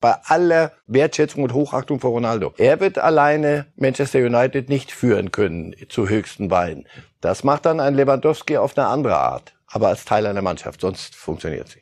[0.00, 2.54] Bei aller Wertschätzung und Hochachtung vor Ronaldo.
[2.56, 6.86] Er wird alleine Manchester United nicht führen können zu höchsten Beinen.
[7.20, 9.52] Das macht dann ein Lewandowski auf eine andere Art.
[9.66, 10.80] Aber als Teil einer Mannschaft.
[10.80, 11.80] Sonst funktioniert sie.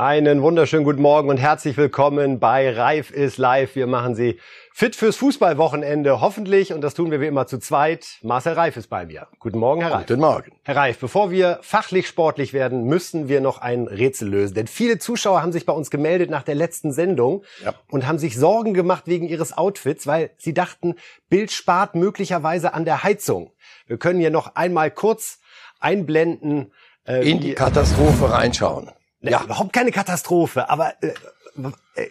[0.00, 3.74] Einen wunderschönen guten Morgen und herzlich willkommen bei Reif ist live.
[3.76, 4.40] Wir machen Sie
[4.80, 6.72] fit fürs Fußballwochenende, hoffentlich.
[6.72, 8.06] Und das tun wir wie immer zu zweit.
[8.22, 9.26] Marcel Reif ist bei mir.
[9.38, 10.06] Guten Morgen, Herr Reif.
[10.06, 10.52] Guten Morgen.
[10.64, 14.54] Herr Reif, bevor wir fachlich sportlich werden, müssen wir noch ein Rätsel lösen.
[14.54, 17.74] Denn viele Zuschauer haben sich bei uns gemeldet nach der letzten Sendung Ja.
[17.90, 20.94] und haben sich Sorgen gemacht wegen ihres Outfits, weil sie dachten,
[21.28, 23.52] Bild spart möglicherweise an der Heizung.
[23.86, 25.40] Wir können hier noch einmal kurz
[25.78, 26.72] einblenden.
[27.06, 28.90] äh, In die Katastrophe reinschauen.
[29.20, 29.42] ja.
[29.44, 31.14] Überhaupt keine Katastrophe, aber äh, äh,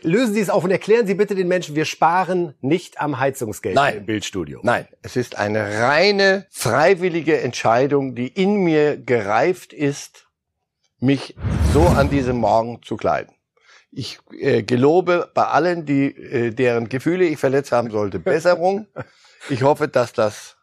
[0.02, 3.75] lösen Sie es auf und erklären Sie bitte den Menschen, wir sparen nicht am Heizungsgeld
[3.75, 3.97] Nein.
[3.97, 4.59] im Bildstudio.
[4.63, 10.28] Nein, es ist eine reine freiwillige Entscheidung, die in mir gereift ist,
[11.00, 11.36] mich
[11.73, 13.33] so an diesem Morgen zu kleiden.
[13.91, 18.88] Ich äh, gelobe bei allen, die äh, deren Gefühle ich verletzt haben sollte, Besserung.
[19.50, 20.58] Ich hoffe, dass das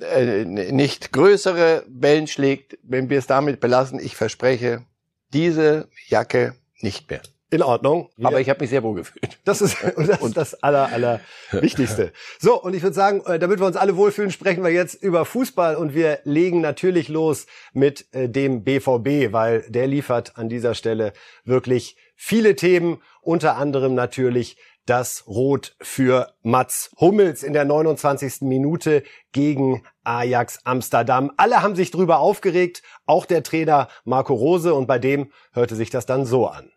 [0.00, 4.00] äh, nicht größere Wellen schlägt, wenn wir es damit belassen.
[4.00, 4.84] Ich verspreche,
[5.32, 7.22] diese Jacke nicht mehr.
[7.50, 8.10] In Ordnung.
[8.16, 9.38] Wir- Aber ich habe mich sehr wohl gefühlt.
[9.44, 11.20] Das ist, das, ist das aller, aller
[11.50, 12.12] Wichtigste.
[12.38, 15.24] So, und ich würde sagen, äh, damit wir uns alle wohlfühlen, sprechen wir jetzt über
[15.24, 20.74] Fußball und wir legen natürlich los mit äh, dem BVB, weil der liefert an dieser
[20.74, 21.12] Stelle
[21.44, 24.56] wirklich viele Themen, unter anderem natürlich
[24.86, 28.40] das Rot für Mats Hummels in der 29.
[28.42, 31.30] Minute gegen Ajax Amsterdam.
[31.36, 35.90] Alle haben sich drüber aufgeregt, auch der Trainer Marco Rose und bei dem hörte sich
[35.90, 36.70] das dann so an.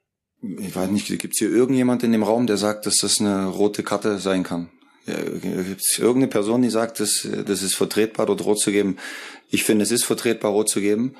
[0.45, 3.45] Ich weiß nicht, gibt es hier irgendjemand in dem Raum, der sagt, dass das eine
[3.47, 4.69] rote Karte sein kann?
[5.05, 8.97] Ja, gibt es irgendeine Person, die sagt, dass das ist vertretbar, dort rot zu geben?
[9.50, 11.16] Ich finde, es ist vertretbar, rot zu geben,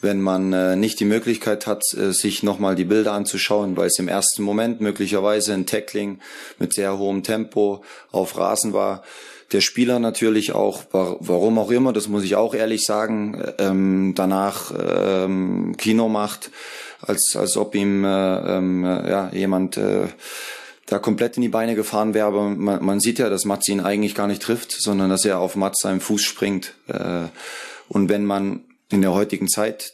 [0.00, 3.98] wenn man äh, nicht die Möglichkeit hat, äh, sich nochmal die Bilder anzuschauen, weil es
[3.98, 6.20] im ersten Moment möglicherweise ein Tackling
[6.60, 7.82] mit sehr hohem Tempo
[8.12, 9.02] auf Rasen war.
[9.50, 14.12] Der Spieler natürlich auch, wa- warum auch immer, das muss ich auch ehrlich sagen, ähm,
[14.14, 16.50] danach ähm, Kino macht,
[17.00, 20.08] als, als ob ihm äh, ähm, äh, ja, jemand äh,
[20.86, 22.26] da komplett in die Beine gefahren wäre.
[22.26, 25.38] Aber man, man sieht ja, dass Mats ihn eigentlich gar nicht trifft, sondern dass er
[25.38, 26.74] auf Mats seinem Fuß springt.
[26.88, 27.26] Äh,
[27.88, 29.92] und wenn man in der heutigen Zeit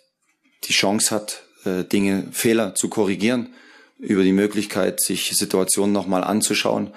[0.64, 3.54] die Chance hat, äh, Dinge, Fehler zu korrigieren,
[3.98, 6.90] über die Möglichkeit, sich Situationen nochmal anzuschauen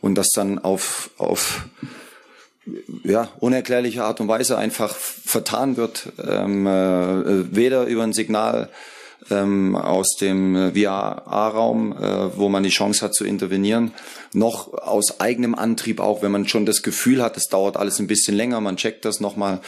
[0.00, 1.66] und das dann auf, auf
[3.04, 8.70] ja, unerklärliche Art und Weise einfach vertan wird, ähm, äh, weder über ein Signal
[9.30, 13.92] ähm, aus dem äh, VR-Raum, äh, wo man die Chance hat zu intervenieren,
[14.32, 18.06] noch aus eigenem Antrieb auch, wenn man schon das Gefühl hat, es dauert alles ein
[18.06, 19.60] bisschen länger, man checkt das nochmal,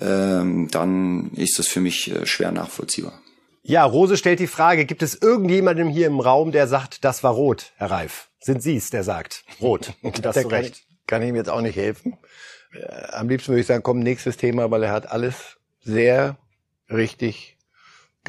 [0.00, 3.20] ähm, dann ist das für mich äh, schwer nachvollziehbar.
[3.62, 7.32] Ja, Rose stellt die Frage, gibt es irgendjemanden hier im Raum, der sagt, das war
[7.32, 8.28] rot, Herr Reif?
[8.40, 9.92] Sind Sie es, der sagt, rot?
[10.02, 10.76] Und das Da zu kann, Recht.
[10.76, 12.16] ich, kann ich ihm jetzt auch nicht helfen.
[12.72, 16.38] Äh, Am liebsten würde ich sagen, komm, nächstes Thema, weil er hat alles sehr
[16.88, 17.58] richtig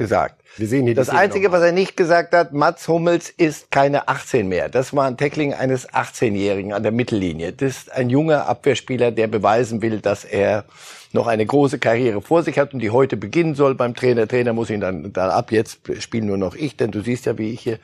[0.02, 0.42] gesagt.
[0.56, 4.48] Wir sehen hier Das Einzige, was er nicht gesagt hat, Mats Hummels ist keine 18
[4.48, 4.68] mehr.
[4.68, 7.52] Das war ein Tackling eines 18-Jährigen an der Mittellinie.
[7.52, 10.64] Das ist ein junger Abwehrspieler, der beweisen will, dass er
[11.12, 14.26] noch eine große Karriere vor sich hat und die heute beginnen soll beim Trainer.
[14.26, 17.26] Der Trainer muss ihn dann, dann ab jetzt spielen nur noch ich, denn du siehst
[17.26, 17.78] ja, wie ich hier.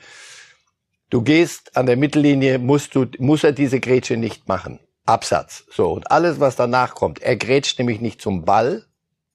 [1.09, 4.79] Du gehst an der Mittellinie, musst du, muss er diese Grätsche nicht machen.
[5.05, 5.63] Absatz.
[5.71, 5.91] So.
[5.91, 7.21] Und alles, was danach kommt.
[7.21, 8.85] Er grätscht nämlich nicht zum Ball,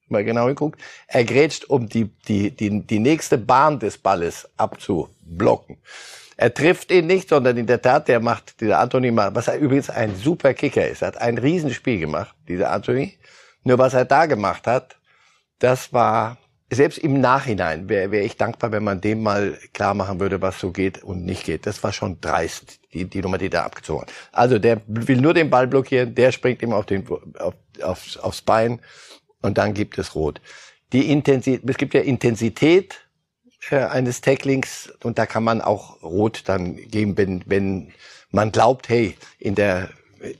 [0.08, 5.78] mal genau geguckt, er grätscht, um die, die, die, die nächste Bahn des Balles abzublocken.
[6.36, 9.56] Er trifft ihn nicht, sondern in der Tat, der macht, dieser Anthony, macht- was er
[9.58, 13.16] übrigens ein super Kicker ist, er hat ein Riesenspiel gemacht, dieser Anthony.
[13.62, 14.96] Nur was er da gemacht hat,
[15.60, 16.36] das war,
[16.70, 20.58] selbst im Nachhinein wäre wär ich dankbar, wenn man dem mal klar machen würde, was
[20.58, 21.66] so geht und nicht geht.
[21.66, 24.12] Das war schon dreist, die, die Nummer, die da abgezogen hat.
[24.32, 27.06] Also der will nur den Ball blockieren, der springt ihm auf den,
[27.38, 28.80] auf, aufs, aufs Bein
[29.44, 30.40] und dann gibt es Rot.
[30.92, 33.06] Die Intensität, es gibt ja Intensität
[33.70, 37.92] äh, eines Tacklings und da kann man auch Rot dann geben, wenn, wenn
[38.30, 39.90] man glaubt, hey, in der,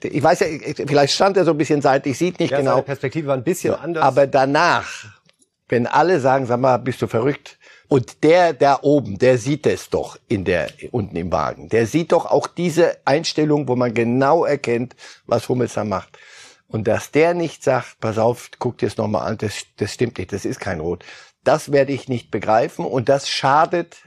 [0.02, 0.46] ich weiß ja,
[0.86, 2.72] vielleicht stand er so ein bisschen seitlich, sieht nicht Ja, genau.
[2.72, 4.02] seine Perspektive war ein bisschen anders.
[4.02, 5.04] Aber danach,
[5.68, 7.58] wenn alle sagen, sag mal, bist du verrückt?
[7.88, 11.68] Und der da oben, der sieht es doch in der, unten im Wagen.
[11.68, 14.96] Der sieht doch auch diese Einstellung, wo man genau erkennt,
[15.26, 16.18] was Hummels da macht.
[16.68, 20.18] Und dass der nicht sagt, pass auf, guck dir es nochmal an, das, das stimmt
[20.18, 21.04] nicht, das ist kein Rot.
[21.44, 23.98] Das werde ich nicht begreifen und das schadet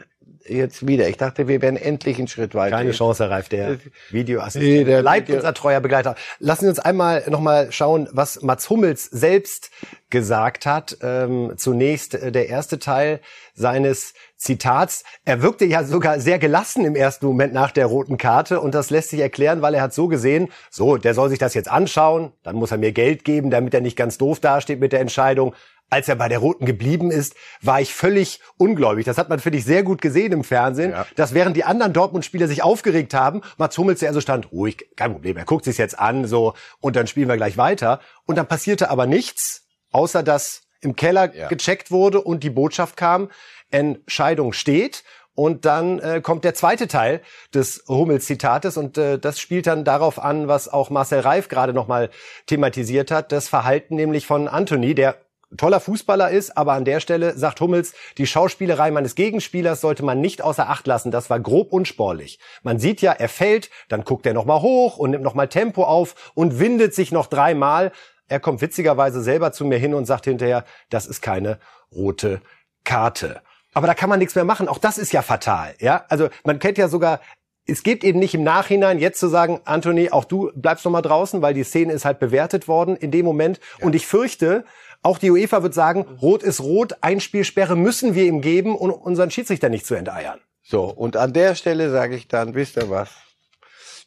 [0.50, 1.08] jetzt wieder.
[1.08, 2.78] Ich dachte, wir wären endlich einen Schritt weiter.
[2.78, 3.78] Keine Chance, Herr Reif, der
[4.10, 4.64] Videoassistent.
[4.64, 6.16] Nee, der bleibt unser treuer Begleiter.
[6.40, 9.72] Lassen Sie uns einmal nochmal schauen, was Mats Hummels selbst
[10.10, 10.98] gesagt hat.
[11.02, 13.20] Ähm, zunächst äh, der erste Teil
[13.54, 15.04] seines Zitats.
[15.26, 18.90] Er wirkte ja sogar sehr gelassen im ersten Moment nach der roten Karte und das
[18.90, 22.32] lässt sich erklären, weil er hat so gesehen, so, der soll sich das jetzt anschauen,
[22.44, 25.56] dann muss er mir Geld geben, damit er nicht ganz doof dasteht mit der Entscheidung.
[25.90, 29.06] Als er bei der Roten geblieben ist, war ich völlig ungläubig.
[29.06, 31.06] Das hat man, finde ich, sehr gut gesehen im Fernsehen, ja.
[31.16, 35.14] dass während die anderen Dortmund-Spieler sich aufgeregt haben, Mats Hummels der so stand, ruhig, kein
[35.14, 38.02] Problem, er guckt sich jetzt an, so, und dann spielen wir gleich weiter.
[38.26, 41.48] Und dann passierte aber nichts, außer dass im Keller ja.
[41.48, 43.30] gecheckt wurde und die Botschaft kam,
[43.72, 45.04] Entscheidung steht.
[45.34, 47.22] Und dann äh, kommt der zweite Teil
[47.54, 52.10] des Hummels-Zitates und äh, das spielt dann darauf an, was auch Marcel Reif gerade nochmal
[52.48, 55.18] thematisiert hat, das Verhalten nämlich von Anthony, der
[55.56, 60.20] toller Fußballer ist, aber an der Stelle sagt Hummels, die Schauspielerei meines Gegenspielers sollte man
[60.20, 61.12] nicht außer Acht lassen.
[61.12, 62.40] Das war grob unsportlich.
[62.64, 66.32] Man sieht ja, er fällt, dann guckt er nochmal hoch und nimmt nochmal Tempo auf
[66.34, 67.92] und windet sich noch dreimal.
[68.28, 71.60] Er kommt witzigerweise selber zu mir hin und sagt hinterher, das ist keine
[71.94, 72.42] rote
[72.84, 73.42] Karte.
[73.78, 74.68] Aber da kann man nichts mehr machen.
[74.68, 75.76] Auch das ist ja fatal.
[75.80, 77.20] Ja, also man kennt ja sogar
[77.68, 81.02] es geht eben nicht im Nachhinein jetzt zu sagen, Anthony, auch du bleibst noch mal
[81.02, 83.60] draußen, weil die Szene ist halt bewertet worden in dem Moment.
[83.80, 83.86] Ja.
[83.86, 84.64] Und ich fürchte,
[85.04, 89.32] auch die UEFA wird sagen, rot ist rot, Einspielsperre müssen wir ihm geben, um unseren
[89.32, 90.40] Schiedsrichter nicht zu enteiern.
[90.64, 93.10] So, und an der Stelle sage ich dann, wisst ihr was?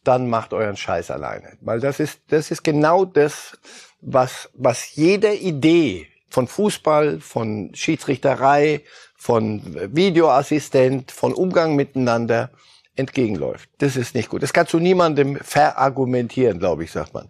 [0.05, 1.59] Dann macht euren Scheiß alleine.
[1.61, 3.59] Weil das ist, das ist genau das,
[4.01, 8.83] was, was jede Idee von Fußball, von Schiedsrichterei,
[9.21, 9.61] von
[9.95, 12.49] Videoassistent, von Umgang miteinander
[12.97, 13.69] entgegenläuft.
[13.77, 14.43] Das ist nicht gut.
[14.43, 17.29] Das kannst du niemandem verargumentieren, glaube ich, sagt man.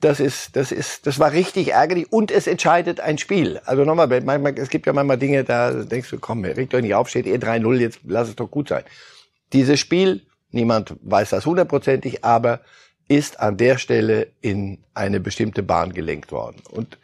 [0.00, 3.60] Das ist, das ist, das war richtig ärgerlich und es entscheidet ein Spiel.
[3.64, 4.10] Also nochmal,
[4.56, 7.36] es gibt ja manchmal Dinge, da denkst du, komm, regt euch nicht auf, steht eh
[7.36, 8.82] 3-0, jetzt lass es doch gut sein.
[9.52, 12.58] Dieses Spiel, niemand weiß das hundertprozentig, aber
[13.06, 16.60] ist an der Stelle in eine bestimmte Bahn gelenkt worden.
[16.68, 16.98] Und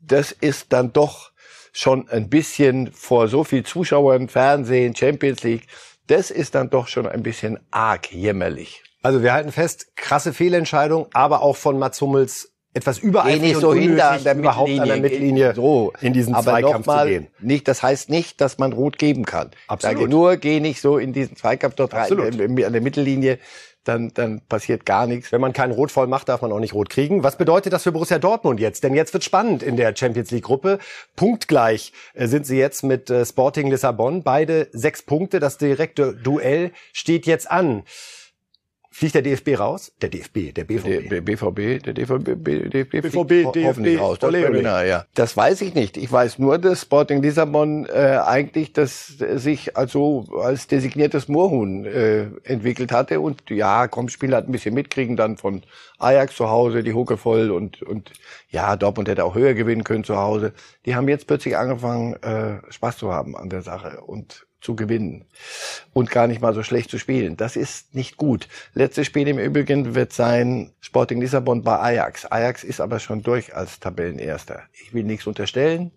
[0.00, 1.32] das ist dann doch
[1.76, 5.66] schon ein bisschen vor so viel Zuschauern, Fernsehen, Champions League,
[6.06, 8.82] das ist dann doch schon ein bisschen arg jämmerlich.
[9.02, 13.72] Also wir halten fest, krasse Fehlentscheidung, aber auch von Mats Hummels etwas übereifrig nicht so
[13.72, 15.92] hinter der überhaupt an der Mittellinie so.
[16.00, 17.26] in diesen aber Zweikampf mal, zu gehen.
[17.40, 19.50] Nicht, das heißt nicht, dass man rot geben kann.
[19.66, 19.96] Absolut.
[19.96, 23.38] Sage nur, geh nicht so in diesen Zweikampf dort rein, äh, an der Mittellinie
[23.84, 25.32] dann, dann passiert gar nichts.
[25.32, 27.22] Wenn man keinen Rot voll macht, darf man auch nicht Rot kriegen.
[27.22, 28.84] Was bedeutet das für Borussia Dortmund jetzt?
[28.84, 30.78] Denn jetzt wird spannend in der Champions League Gruppe.
[31.14, 34.22] Punktgleich äh, sind sie jetzt mit äh, Sporting Lissabon.
[34.22, 35.40] Beide sechs Punkte.
[35.40, 37.84] Das direkte Duell steht jetzt an.
[38.96, 39.92] Fliegt der DFB raus?
[40.00, 41.10] Der DFB, der BVB.
[41.10, 44.18] Der BVB, der DVB, DFB, BVB, DFB raus.
[44.18, 44.88] Das, ole, ole.
[44.88, 45.04] ja.
[45.12, 45.98] das weiß ich nicht.
[45.98, 52.28] Ich weiß nur, dass Sporting Lissabon äh, eigentlich das sich also als designiertes Moorhuhn äh,
[52.44, 55.62] entwickelt hatte und ja, komm, Spieler hat ein bisschen mitkriegen dann von
[55.98, 58.12] Ajax zu Hause, die Hucke voll und und
[58.48, 60.54] ja, Dortmund hätte auch höher gewinnen können zu Hause.
[60.86, 65.26] Die haben jetzt plötzlich angefangen äh, Spaß zu haben an der Sache und zu gewinnen
[65.92, 67.36] und gar nicht mal so schlecht zu spielen.
[67.36, 68.48] Das ist nicht gut.
[68.74, 72.24] Letztes Spiel im Übrigen wird sein Sporting Lissabon bei Ajax.
[72.26, 74.62] Ajax ist aber schon durch als Tabellenerster.
[74.72, 75.92] Ich will nichts unterstellen.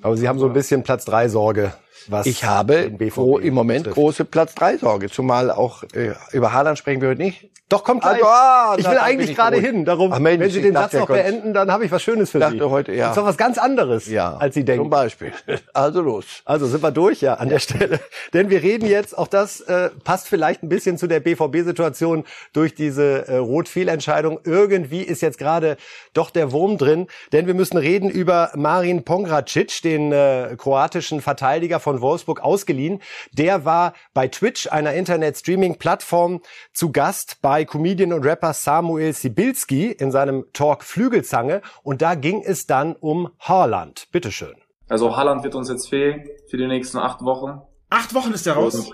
[0.00, 1.74] Aber Sie haben so ein bisschen Platz 3 Sorge.
[2.08, 3.94] Was ich habe im Moment betrifft.
[3.94, 5.10] große Platz 3 Sorge.
[5.10, 7.50] Zumal auch äh, über Haaland sprechen wir heute nicht.
[7.72, 8.22] Doch, kommt gleich.
[8.22, 9.86] Ah, ich will eigentlich gerade hin.
[9.86, 12.38] Darum, Ach, Mensch, wenn Sie den Satz noch beenden, dann habe ich was Schönes für
[12.38, 12.70] dachte Sie.
[12.70, 13.04] Heute, ja.
[13.04, 14.84] Das ist doch was ganz anderes, ja, als Sie denken.
[14.84, 15.32] Zum Beispiel.
[15.72, 16.42] Also los.
[16.44, 17.98] Also sind wir durch, ja, an der Stelle.
[18.34, 22.74] Denn wir reden jetzt, auch das äh, passt vielleicht ein bisschen zu der BVB-Situation durch
[22.74, 24.40] diese äh, Rot-Fehlentscheidung.
[24.44, 25.78] Irgendwie ist jetzt gerade
[26.12, 31.80] doch der Wurm drin, denn wir müssen reden über Marin Pongracic, den äh, kroatischen Verteidiger
[31.82, 33.00] von Wolfsburg ausgeliehen.
[33.32, 36.40] Der war bei Twitch, einer Internet-Streaming-Plattform,
[36.72, 42.42] zu Gast bei Comedian und Rapper Samuel Sibilski in seinem Talk Flügelzange und da ging
[42.42, 44.08] es dann um Haaland.
[44.12, 44.54] Bitteschön.
[44.88, 47.62] Also Haaland wird uns jetzt fehlen für die nächsten acht Wochen.
[47.90, 48.90] Acht Wochen ist der raus?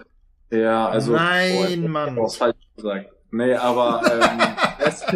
[0.50, 1.12] Ja, also.
[1.12, 2.16] Nein, oh, Mann.
[2.16, 3.10] Was falsch gesagt.
[3.30, 4.38] Nee, aber ähm,
[4.78, 5.06] der, ist,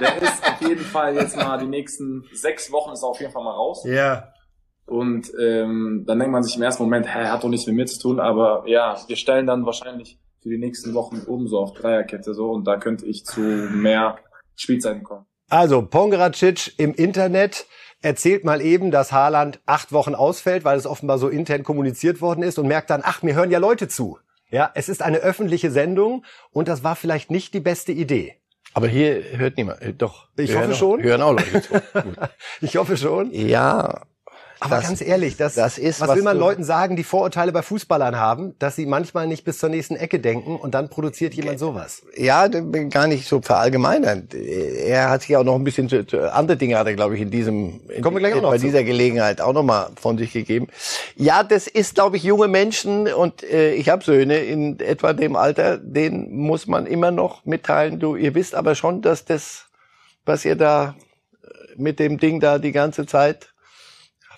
[0.00, 3.32] der ist auf jeden Fall jetzt mal die nächsten sechs Wochen ist er auf jeden
[3.32, 3.84] Fall mal raus.
[3.84, 4.33] Ja.
[4.86, 7.86] Und ähm, dann denkt man sich im ersten Moment, hä, hat doch nichts mit mir
[7.86, 11.72] zu tun, aber ja, wir stellen dann wahrscheinlich für die nächsten Wochen oben so auf
[11.72, 14.18] Dreierkette so und da könnte ich zu mehr
[14.56, 15.24] Spielzeiten kommen.
[15.48, 17.66] Also Pongeracic im Internet
[18.02, 22.42] erzählt mal eben, dass Haaland acht Wochen ausfällt, weil es offenbar so intern kommuniziert worden
[22.42, 24.18] ist und merkt dann, ach, mir hören ja Leute zu.
[24.50, 28.36] Ja, es ist eine öffentliche Sendung und das war vielleicht nicht die beste Idee.
[28.74, 29.80] Aber hier hört niemand.
[29.80, 30.28] Äh, doch.
[30.36, 31.02] Ich hoffe schon.
[31.02, 31.74] Hören auch Leute zu.
[32.60, 33.30] ich hoffe schon.
[33.32, 34.02] Ja.
[34.60, 37.52] Aber das, ganz ehrlich, das, das ist, was, was will man Leuten sagen, die Vorurteile
[37.52, 41.34] bei Fußballern haben, dass sie manchmal nicht bis zur nächsten Ecke denken und dann produziert
[41.34, 42.02] jemand sowas.
[42.16, 44.28] Ja, gar nicht so verallgemeinern.
[44.32, 47.20] Er hat sich auch noch ein bisschen zu, zu, andere Dinge hat er, glaube ich,
[47.20, 48.66] in diesem in, Kommen wir gleich auch noch bei zu.
[48.66, 50.68] dieser Gelegenheit auch noch mal von sich gegeben.
[51.16, 55.36] Ja, das ist, glaube ich, junge Menschen und äh, ich habe Söhne in etwa dem
[55.36, 57.98] Alter, denen muss man immer noch mitteilen.
[57.98, 59.66] Du, ihr wisst aber schon, dass das,
[60.24, 60.94] was ihr da
[61.42, 63.53] äh, mit dem Ding da die ganze Zeit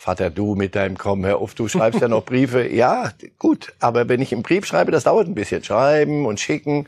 [0.06, 2.68] Vater, du mit deinem Komm, hör auf, du schreibst ja noch Briefe.
[2.68, 3.10] Ja,
[3.40, 5.64] gut, aber wenn ich einen Brief schreibe, das dauert ein bisschen.
[5.64, 6.86] Schreiben und schicken.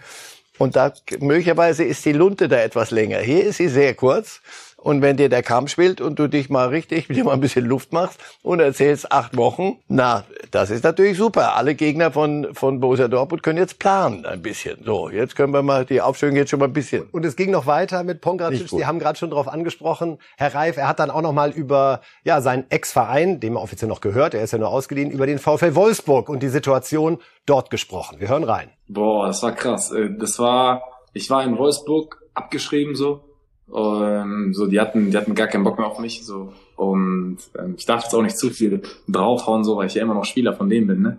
[0.57, 3.19] Und da möglicherweise ist die Lunte da etwas länger.
[3.19, 4.41] Hier ist sie sehr kurz.
[4.89, 7.67] Und wenn dir der Kamm spielt und du dich mal richtig, dir mal ein bisschen
[7.67, 11.57] Luft machst und erzählst acht Wochen, na, das ist natürlich super.
[11.57, 14.83] Alle Gegner von, von Borussia Dortmund können jetzt planen ein bisschen.
[14.83, 17.03] So, jetzt können wir mal, die Aufstellung jetzt schon mal ein bisschen.
[17.13, 18.71] Und es ging noch weiter mit gut.
[18.71, 20.79] Sie haben gerade schon darauf angesprochen, Herr Reif.
[20.79, 24.33] Er hat dann auch noch mal über ja seinen Ex-Verein, dem er offiziell noch gehört,
[24.33, 28.21] er ist ja nur ausgeliehen, über den VfL Wolfsburg und die Situation dort gesprochen.
[28.21, 28.71] Wir hören rein.
[28.89, 29.93] Boah, das war krass.
[29.93, 30.81] Äh, Das war,
[31.13, 33.28] ich war in Wolfsburg abgeschrieben so.
[33.75, 36.53] Ähm, so, die hatten, die hatten gar keinen Bock mehr auf mich so.
[36.77, 40.15] Und ähm, ich darf jetzt auch nicht zu viel draufhauen, so, weil ich ja immer
[40.15, 41.19] noch Spieler von denen bin, ne?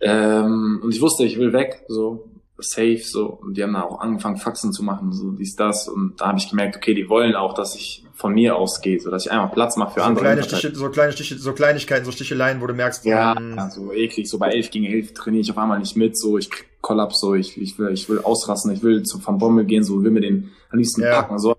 [0.00, 3.26] Ähm, und ich wusste, ich will weg, so safe, so.
[3.26, 5.88] Und die haben dann auch angefangen, Faxen zu machen, so dies, das.
[5.88, 9.10] Und da habe ich gemerkt, okay, die wollen auch, dass ich von mir ausgehe, so
[9.10, 10.24] dass ich einmal Platz mache für So andere.
[10.24, 10.42] kleine.
[10.44, 13.92] Stiche, so kleine Stiche, so Kleinigkeiten, so Sticheleien, wo du merkst, Ja, hm, ja, so
[13.92, 16.66] eklig, so bei 11 gegen 11 trainiere ich auf einmal nicht mit, so ich krieg
[16.80, 20.02] Kollaps, so ich, ich will, ich will ausrasten, ich will zu Van Bommel gehen, so
[20.02, 21.22] will mir den am liebsten Ja.
[21.22, 21.53] packen, so.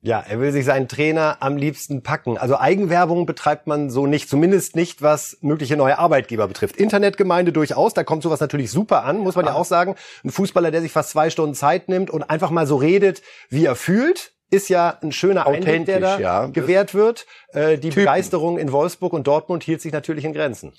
[0.00, 2.38] Ja, er will sich seinen Trainer am liebsten packen.
[2.38, 6.76] Also Eigenwerbung betreibt man so nicht, zumindest nicht, was mögliche neue Arbeitgeber betrifft.
[6.76, 9.96] Internetgemeinde durchaus, da kommt sowas natürlich super an, muss man ja auch sagen.
[10.24, 13.64] Ein Fußballer, der sich fast zwei Stunden Zeit nimmt und einfach mal so redet, wie
[13.64, 16.46] er fühlt, ist ja ein schöner Einblick, der da ja.
[16.46, 17.26] gewährt wird.
[17.52, 20.72] Äh, die Begeisterung in Wolfsburg und Dortmund hielt sich natürlich in Grenzen.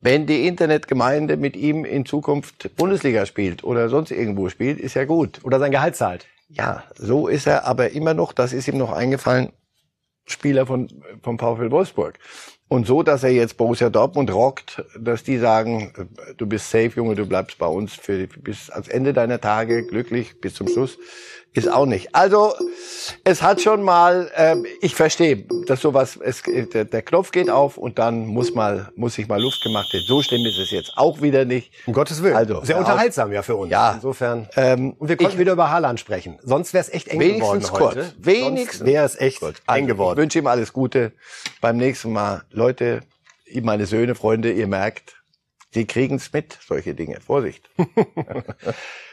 [0.00, 5.06] Wenn die Internetgemeinde mit ihm in Zukunft Bundesliga spielt oder sonst irgendwo spielt, ist ja
[5.06, 5.40] gut.
[5.42, 6.26] Oder sein Gehalt zahlt.
[6.48, 9.52] Ja, so ist er aber immer noch, das ist ihm noch eingefallen,
[10.26, 10.88] Spieler von,
[11.22, 12.18] vom VfL Wolfsburg.
[12.68, 16.92] Und so, dass er jetzt Borussia Dortmund rockt, dass die sagen, äh, du bist safe,
[16.96, 20.98] Junge, du bleibst bei uns für, bis ans Ende deiner Tage glücklich, bis zum Schluss,
[21.54, 22.14] ist auch nicht.
[22.14, 22.54] Also,
[23.24, 27.76] es hat schon mal, ähm, ich verstehe, dass sowas, es, der, der Knopf geht auf
[27.78, 30.04] und dann muss mal, muss sich mal Luft gemacht werden.
[30.06, 31.72] So schlimm ist es jetzt auch wieder nicht.
[31.86, 32.36] Um Gottes Willen.
[32.36, 33.70] Also, Sehr unterhaltsam ja für uns.
[33.72, 33.92] Ja.
[33.94, 34.48] Insofern.
[34.56, 36.38] Ähm, Und wir konnten ich- wieder über Haaland sprechen.
[36.42, 37.72] Sonst wäre es echt eng geworden heute.
[37.94, 38.14] kurz.
[38.18, 38.86] Wenigstens.
[38.86, 39.48] wäre es echt Gut.
[39.48, 40.18] eng Also, Ich geworden.
[40.18, 41.12] wünsche ihm alles Gute.
[41.60, 43.00] Beim nächsten Mal, Leute,
[43.62, 45.14] meine Söhne, Freunde, ihr merkt,
[45.70, 47.20] sie kriegen's mit, solche Dinge.
[47.20, 47.68] Vorsicht.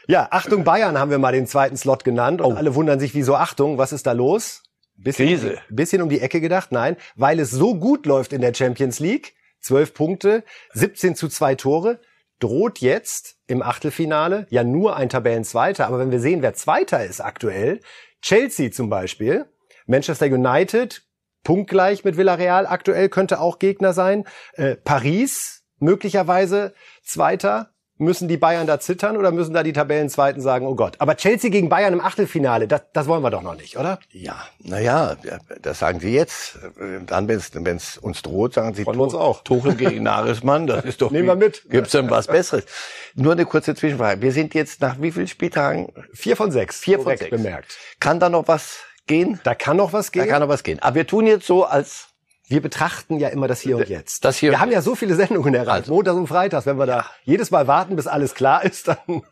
[0.08, 3.36] Ja, Achtung Bayern haben wir mal den zweiten Slot genannt und alle wundern sich, wieso
[3.36, 4.62] Achtung, was ist da los?
[4.98, 5.58] Bisschen, Krise.
[5.70, 9.34] bisschen um die Ecke gedacht, nein, weil es so gut läuft in der Champions League,
[9.60, 10.44] zwölf Punkte,
[10.74, 12.00] 17 zu zwei Tore,
[12.40, 17.20] droht jetzt im Achtelfinale ja nur ein Tabellenzweiter, aber wenn wir sehen, wer Zweiter ist
[17.20, 17.80] aktuell,
[18.22, 19.46] Chelsea zum Beispiel,
[19.88, 21.04] Manchester United,
[21.44, 28.68] punktgleich mit Villarreal aktuell, könnte auch Gegner sein, äh, Paris möglicherweise Zweiter, Müssen die Bayern
[28.68, 30.96] da zittern oder müssen da die Tabellenzweiten sagen, oh Gott.
[31.00, 34.00] Aber Chelsea gegen Bayern im Achtelfinale, das, das wollen wir doch noch nicht, oder?
[34.12, 35.16] Ja, naja,
[35.62, 36.60] das sagen sie jetzt.
[37.06, 39.46] Dann, wenn es uns droht, sagen sie Freuen wir uns auch.
[39.46, 41.10] Tuchel gegen Nagelsmann, das ist doch...
[41.12, 41.70] Nehmen wir mit.
[41.70, 42.66] Gibt's denn was Besseres?
[43.14, 44.22] Nur eine kurze Zwischenfrage.
[44.22, 45.94] Wir sind jetzt nach wie vielen Spieltagen?
[46.14, 46.80] Vier von sechs.
[46.80, 47.30] Vier von sechs.
[47.30, 47.78] bemerkt.
[48.02, 49.40] Kann da noch was gehen?
[49.46, 50.30] Da kann noch was Da gehen.
[50.30, 50.80] kann noch was gehen.
[50.82, 52.10] Aber wir tun jetzt so, als
[52.48, 54.24] wir betrachten ja immer das Hier und Jetzt.
[54.24, 55.84] Das Hier wir haben ja so viele Sendungen erreicht.
[55.84, 55.94] Also.
[55.94, 56.66] Montags und Freitags.
[56.66, 59.24] Wenn wir da jedes Mal warten, bis alles klar ist, dann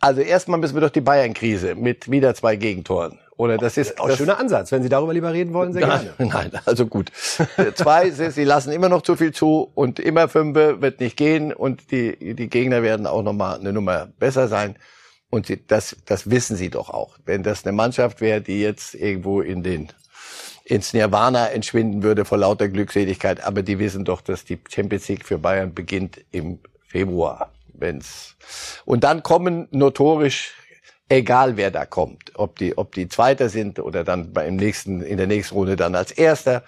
[0.00, 3.18] Also erstmal müssen wir doch die Bayern-Krise mit wieder zwei Gegentoren.
[3.36, 4.70] Oder das ist auch ein schöner Ansatz.
[4.70, 6.14] Wenn Sie darüber lieber reden wollen, sehr gerne.
[6.18, 7.10] Nein, nein, also gut.
[7.74, 11.52] Zwei, sie sie lassen immer noch zu viel zu und immer Fünfe wird nicht gehen
[11.52, 14.76] und die, die Gegner werden auch nochmal eine Nummer besser sein.
[15.30, 17.16] Und sie, das, das wissen sie doch auch.
[17.24, 19.88] Wenn das eine Mannschaft wäre, die jetzt irgendwo in den
[20.64, 25.24] ins Nirvana entschwinden würde vor lauter Glückseligkeit, aber die wissen doch, dass die Champions League
[25.24, 28.36] für Bayern beginnt im Februar, wenn's
[28.84, 30.54] und dann kommen notorisch
[31.08, 35.16] egal wer da kommt, ob die ob die Zweiter sind oder dann beim nächsten in
[35.18, 36.62] der nächsten Runde dann als Erster.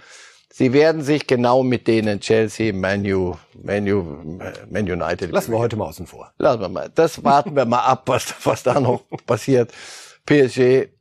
[0.56, 4.02] Sie werden sich genau mit denen Chelsea, Manu, Manu,
[4.70, 5.32] Man United.
[5.32, 6.32] Lassen wir heute mal außen vor.
[6.38, 6.92] Lassen wir mal.
[6.94, 9.72] Das warten wir mal ab, was, was da noch passiert.
[10.26, 10.93] PSG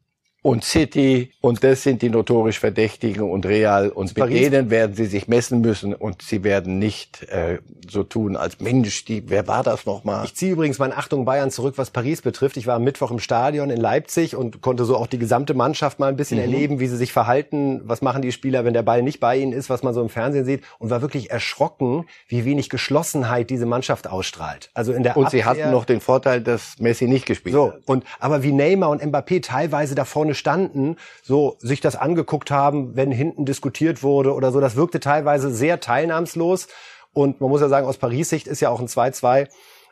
[0.43, 4.49] und City und das sind die notorisch Verdächtigen und Real und mit Paris.
[4.51, 7.57] denen werden sie sich messen müssen und sie werden nicht äh,
[7.89, 10.25] so tun als Mensch, die, wer war das nochmal?
[10.25, 12.57] Ich ziehe übrigens meine Achtung Bayern zurück, was Paris betrifft.
[12.57, 15.97] Ich war am Mittwoch im Stadion in Leipzig und konnte so auch die gesamte Mannschaft
[15.99, 16.43] mal ein bisschen Mhm.
[16.43, 19.53] erleben, wie sie sich verhalten, was machen die Spieler, wenn der Ball nicht bei ihnen
[19.53, 23.65] ist, was man so im Fernsehen sieht und war wirklich erschrocken, wie wenig Geschlossenheit diese
[23.65, 24.69] Mannschaft ausstrahlt.
[24.73, 27.71] Also in der Und sie Abwehr, hatten noch den Vorteil, dass Messi nicht gespielt so,
[27.73, 27.81] hat.
[27.85, 32.95] und aber wie Neymar und Mbappé teilweise da vorne standen, so sich das angeguckt haben,
[32.95, 36.67] wenn hinten diskutiert wurde oder so, das wirkte teilweise sehr teilnahmslos.
[37.13, 39.47] Und man muss ja sagen, aus Paris Sicht ist ja auch ein 2-2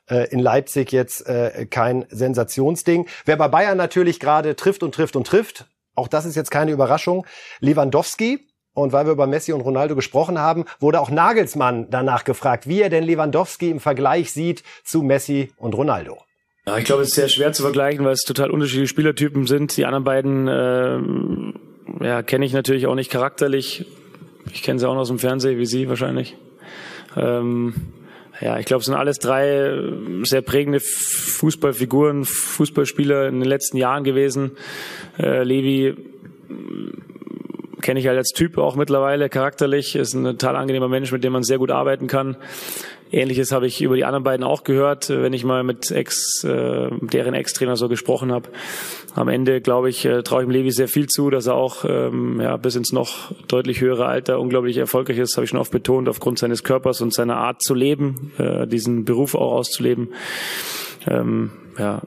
[0.10, 3.07] äh, in Leipzig jetzt äh, kein Sensationsding.
[3.25, 6.71] Wer bei Bayern natürlich gerade trifft und trifft und trifft, auch das ist jetzt keine
[6.71, 7.25] Überraschung,
[7.60, 8.48] Lewandowski.
[8.74, 12.81] Und weil wir über Messi und Ronaldo gesprochen haben, wurde auch Nagelsmann danach gefragt, wie
[12.81, 16.17] er denn Lewandowski im Vergleich sieht zu Messi und Ronaldo.
[16.68, 19.75] Ja, ich glaube, es ist sehr schwer zu vergleichen, weil es total unterschiedliche Spielertypen sind.
[19.77, 21.53] Die anderen beiden ähm,
[22.00, 23.86] ja, kenne ich natürlich auch nicht charakterlich.
[24.53, 26.36] Ich kenne sie auch noch aus dem Fernsehen, wie Sie wahrscheinlich.
[27.18, 27.74] Ähm,
[28.39, 29.75] ja, ich glaube, es sind alles drei
[30.24, 34.51] sehr prägende Fußballfiguren, Fußballspieler in den letzten Jahren gewesen.
[35.20, 35.96] Äh, Levi
[37.82, 41.34] kenne ich halt als Typ auch mittlerweile charakterlich, ist ein total angenehmer Mensch, mit dem
[41.34, 42.38] man sehr gut arbeiten kann.
[43.12, 46.89] Ähnliches habe ich über die anderen beiden auch gehört, wenn ich mal mit Ex, äh,
[47.01, 48.50] deren Ex-Trainer so gesprochen habe.
[49.15, 51.84] Am Ende, glaube ich, äh, traue ich dem Levi sehr viel zu, dass er auch
[51.86, 55.72] ähm, ja, bis ins noch deutlich höhere Alter unglaublich erfolgreich ist, habe ich schon oft
[55.72, 60.10] betont, aufgrund seines Körpers und seiner Art zu leben, äh, diesen Beruf auch auszuleben.
[61.06, 62.01] Ähm, ja,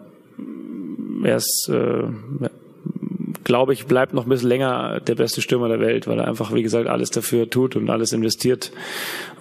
[1.23, 2.05] er ist, äh,
[3.45, 6.55] glaube ich, bleibt noch ein bisschen länger der beste Stürmer der Welt, weil er einfach,
[6.55, 8.73] wie gesagt, alles dafür tut und alles investiert,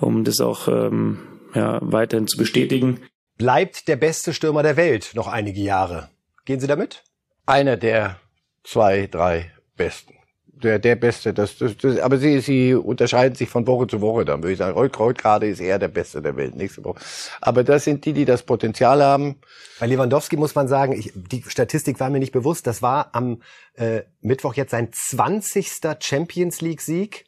[0.01, 1.19] um das auch ähm,
[1.53, 3.01] ja, weiterhin zu bestätigen.
[3.37, 6.09] bleibt der beste Stürmer der Welt noch einige Jahre.
[6.45, 7.03] Gehen Sie damit?
[7.45, 8.19] Einer der
[8.63, 10.13] zwei, drei Besten.
[10.47, 14.23] Der, der Beste, das, das, das, aber sie, sie unterscheiden sich von Woche zu Woche.
[14.23, 17.01] Dann würde ich sagen, heute, heute gerade ist er der Beste der Welt, nächste Woche.
[17.41, 19.41] Aber das sind die, die das Potenzial haben.
[19.79, 23.41] Bei Lewandowski muss man sagen, ich, die Statistik war mir nicht bewusst, das war am
[23.73, 25.81] äh, Mittwoch jetzt sein 20.
[25.99, 27.25] Champions League Sieg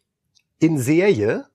[0.60, 1.46] in Serie.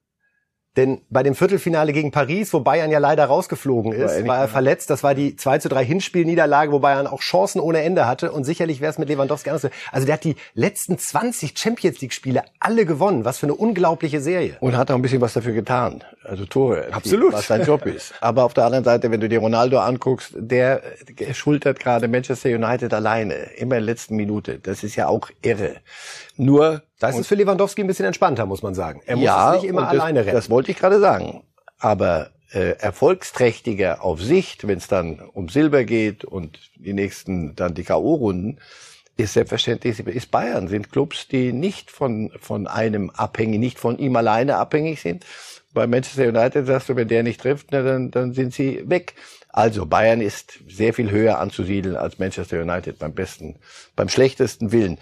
[0.77, 4.89] Denn bei dem Viertelfinale gegen Paris, wo Bayern ja leider rausgeflogen ist, war er verletzt.
[4.89, 8.31] Das war die 2 zu 3 Hinspielniederlage, wo Bayern auch Chancen ohne Ende hatte.
[8.31, 9.69] Und sicherlich wäre es mit Lewandowski anders.
[9.91, 13.25] Also der hat die letzten 20 Champions League Spiele alle gewonnen.
[13.25, 14.55] Was für eine unglaubliche Serie.
[14.61, 16.05] Und hat auch ein bisschen was dafür getan.
[16.23, 16.87] Also Tore.
[16.91, 17.33] Absolut.
[17.33, 18.13] Was sein Job ist.
[18.21, 20.81] Aber auf der anderen Seite, wenn du dir Ronaldo anguckst, der
[21.33, 23.33] schultert gerade Manchester United alleine.
[23.57, 24.59] Immer in der letzten Minute.
[24.59, 25.75] Das ist ja auch irre.
[26.41, 29.03] Nur, Da ist es für Lewandowski ein bisschen entspannter, muss man sagen.
[29.05, 30.33] Er muss ja, es nicht immer das, alleine rennen.
[30.33, 31.43] Das wollte ich gerade sagen.
[31.77, 37.75] Aber äh, erfolgsträchtiger auf Sicht, wenn es dann um Silber geht und die nächsten dann
[37.75, 38.57] die K.O.-Runden,
[39.17, 44.15] ist selbstverständlich, ist Bayern, sind Clubs, die nicht von, von einem abhängig, nicht von ihm
[44.15, 45.25] alleine abhängig sind.
[45.75, 49.13] Bei Manchester United sagst du, wenn der nicht trifft, na, dann, dann sind sie weg.
[49.49, 53.57] Also Bayern ist sehr viel höher anzusiedeln als Manchester United beim besten,
[53.95, 54.97] beim schlechtesten Willen.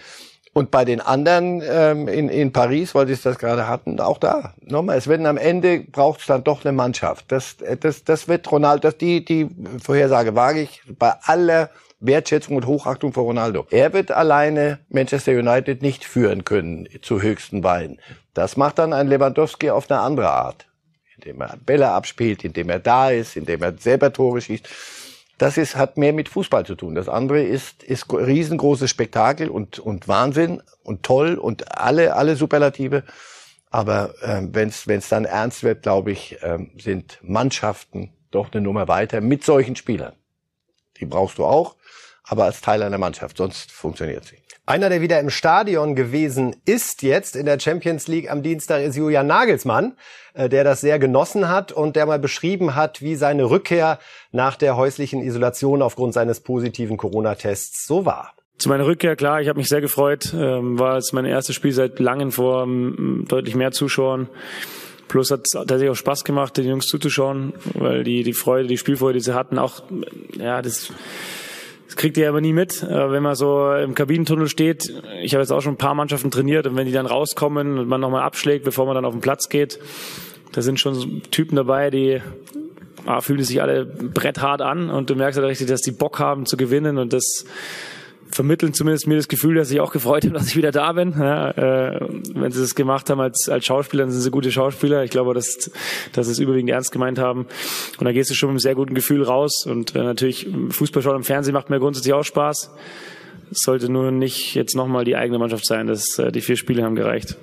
[0.54, 4.18] Und bei den anderen ähm, in, in Paris, weil sie es das gerade hatten, auch
[4.18, 4.56] da.
[4.62, 7.32] Nochmal, es werden am Ende braucht es dann doch eine Mannschaft.
[7.32, 9.48] Das, das, das wird Ronaldo, das die, die
[9.82, 13.68] Vorhersage wage ich bei aller Wertschätzung und Hochachtung vor Ronaldo.
[13.72, 18.00] Er wird alleine Manchester United nicht führen können zu höchsten Beinen.
[18.34, 20.68] Das macht dann ein Lewandowski auf eine andere Art.
[21.16, 24.68] Indem er Bälle abspielt, indem er da ist, indem er selber Tore schießt.
[25.40, 26.96] Das ist, hat mehr mit Fußball zu tun.
[26.96, 33.04] Das andere ist, ist riesengroßes Spektakel und, und Wahnsinn und toll und alle, alle Superlative.
[33.72, 38.90] Aber ähm, wenn es dann ernst wird, glaube ich, ähm, sind Mannschaften doch eine Nummer
[38.90, 40.14] weiter mit solchen Spielern.
[40.98, 41.78] Die brauchst du auch,
[42.30, 44.38] aber als Teil einer Mannschaft, sonst funktioniert sie.
[44.66, 48.96] Einer, der wieder im Stadion gewesen ist jetzt in der Champions League am Dienstag, ist
[48.96, 49.94] Julian Nagelsmann,
[50.36, 53.98] äh, der das sehr genossen hat und der mal beschrieben hat, wie seine Rückkehr
[54.32, 58.36] nach der häuslichen Isolation aufgrund seines positiven Corona-Tests so war.
[58.60, 60.36] Zu meiner Rückkehr, klar, ich habe mich sehr gefreut.
[60.36, 64.30] Ähm, war jetzt mein erstes Spiel seit langem vor ähm, deutlich mehr Zuschauern.
[65.08, 68.78] Plus hat es tatsächlich auch Spaß gemacht, den Jungs zuzuschauen, weil die, die Freude, die
[68.78, 69.82] Spielfreude, die sie hatten, auch,
[70.38, 70.94] ja, das,
[71.90, 74.94] das kriegt ihr aber nie mit, äh, wenn man so im Kabinentunnel steht.
[75.24, 77.88] Ich habe jetzt auch schon ein paar Mannschaften trainiert und wenn die dann rauskommen und
[77.88, 79.80] man nochmal abschlägt, bevor man dann auf den Platz geht,
[80.52, 82.22] da sind schon Typen dabei, die
[83.08, 86.46] ah, fühlen sich alle bretthart an und du merkst halt richtig, dass die Bock haben
[86.46, 87.46] zu gewinnen und das
[88.32, 91.14] vermitteln zumindest mir das Gefühl, dass ich auch gefreut habe, dass ich wieder da bin.
[91.18, 92.00] Ja, äh,
[92.34, 95.04] wenn sie das gemacht haben als, als Schauspieler, dann sind sie gute Schauspieler.
[95.04, 95.72] Ich glaube, dass,
[96.14, 97.48] dass sie es überwiegend ernst gemeint haben.
[97.98, 99.66] Und da gehst du schon mit einem sehr guten Gefühl raus.
[99.66, 102.72] Und äh, natürlich, Fußball schauen im Fernsehen macht mir grundsätzlich auch Spaß.
[103.52, 105.88] Es sollte nur nicht jetzt nochmal die eigene Mannschaft sein.
[105.88, 107.38] Das, äh, die vier Spiele haben gereicht.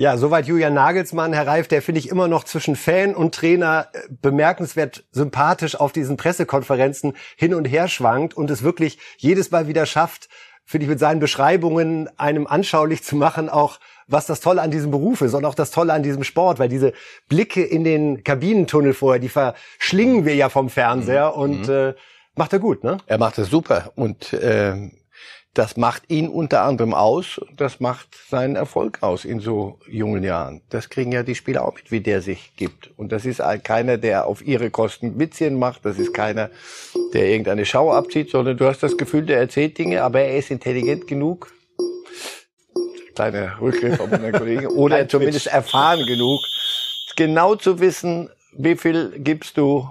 [0.00, 3.88] Ja, soweit Julian Nagelsmann, Herr Reif, der finde ich immer noch zwischen Fan und Trainer
[3.92, 9.68] äh, bemerkenswert sympathisch auf diesen Pressekonferenzen hin und her schwankt und es wirklich jedes Mal
[9.68, 10.30] wieder schafft,
[10.64, 14.90] finde ich, mit seinen Beschreibungen einem anschaulich zu machen, auch was das Tolle an diesem
[14.90, 16.94] Beruf ist und auch das Tolle an diesem Sport, weil diese
[17.28, 21.42] Blicke in den Kabinentunnel vorher, die verschlingen wir ja vom Fernseher mhm.
[21.42, 21.92] und äh,
[22.36, 22.96] macht er gut, ne?
[23.04, 24.92] Er macht es super und äh,
[25.54, 30.62] das macht ihn unter anderem aus, das macht seinen Erfolg aus in so jungen Jahren.
[30.70, 32.90] Das kriegen ja die Spieler auch mit, wie der sich gibt.
[32.96, 36.50] Und das ist keiner, der auf ihre Kosten Witzchen macht, das ist keiner,
[37.14, 40.52] der irgendeine Schau abzieht, sondern du hast das Gefühl, der erzählt Dinge, aber er ist
[40.52, 41.52] intelligent genug,
[43.16, 46.40] kleine Rückgriff von meiner Kollegen, oder zumindest erfahren genug,
[47.16, 49.90] genau zu wissen, wie viel gibst du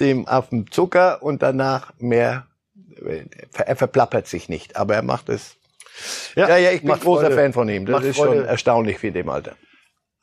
[0.00, 2.47] dem Affen Zucker und danach mehr
[3.54, 5.56] er verplappert sich nicht, aber er macht es.
[6.34, 7.34] Ja, ja, ja ich bin großer Freude.
[7.34, 7.86] Fan von ihm.
[7.86, 8.36] Das macht ist Freude.
[8.36, 9.56] schon erstaunlich für dem Alter.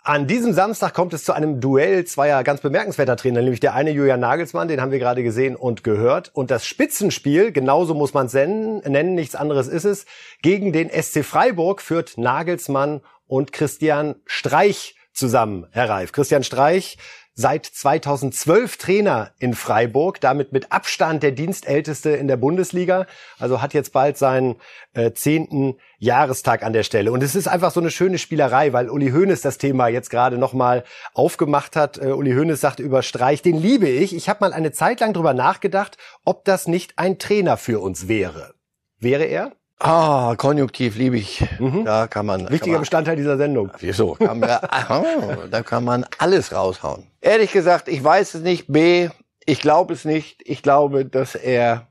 [0.08, 3.90] An diesem Samstag kommt es zu einem Duell zweier ganz bemerkenswerter Trainer, nämlich der eine
[3.90, 8.28] Julian Nagelsmann, den haben wir gerade gesehen und gehört, und das Spitzenspiel, genauso muss man
[8.28, 10.06] es nennen, nichts anderes ist es,
[10.44, 16.12] gegen den SC Freiburg führt Nagelsmann und Christian Streich zusammen, Herr Reif.
[16.12, 17.00] Christian Streich,
[17.36, 23.06] seit 2012 Trainer in Freiburg, damit mit Abstand der Dienstälteste in der Bundesliga.
[23.38, 24.56] Also hat jetzt bald seinen
[24.94, 27.12] äh, zehnten Jahrestag an der Stelle.
[27.12, 30.38] Und es ist einfach so eine schöne Spielerei, weil Uli Hoeneß das Thema jetzt gerade
[30.38, 31.98] nochmal aufgemacht hat.
[31.98, 34.16] Äh, Uli Hoeneß sagt über Streich, den liebe ich.
[34.16, 38.08] Ich habe mal eine Zeit lang drüber nachgedacht, ob das nicht ein Trainer für uns
[38.08, 38.54] wäre.
[38.98, 39.52] Wäre er?
[39.80, 41.44] Ah, Konjunktiv liebe ich.
[41.60, 41.84] Mhm.
[41.84, 42.42] Da kann man.
[42.44, 43.72] Wichtiger kann man, Bestandteil dieser Sendung.
[43.80, 44.14] Wieso?
[44.20, 44.60] Kann man,
[44.90, 47.08] oh, da kann man alles raushauen.
[47.22, 48.68] Ehrlich gesagt, ich weiß es nicht.
[48.68, 49.10] B,
[49.46, 50.42] ich glaube es nicht.
[50.46, 51.88] Ich glaube, dass er.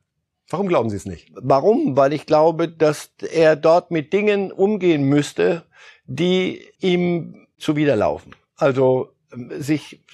[0.49, 1.31] Warum glauben Sie es nicht?
[1.35, 1.97] Warum?
[1.97, 5.64] Weil ich glaube, dass er dort mit Dingen umgehen müsste,
[6.07, 8.35] die ihm zuwiderlaufen.
[8.57, 9.11] Also
[9.59, 10.05] sich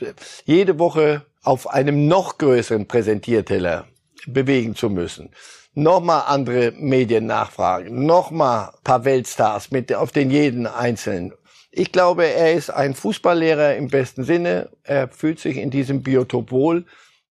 [0.45, 3.87] jede Woche auf einem noch größeren Präsentierteller
[4.27, 5.31] bewegen zu müssen
[5.75, 11.33] nochmal andere Medien nachfragen, nochmal paar Weltstars mit auf den jeden einzelnen.
[11.73, 14.71] Ich glaube, er ist ein Fußballlehrer im besten Sinne.
[14.83, 16.85] Er fühlt sich in diesem Biotop wohl.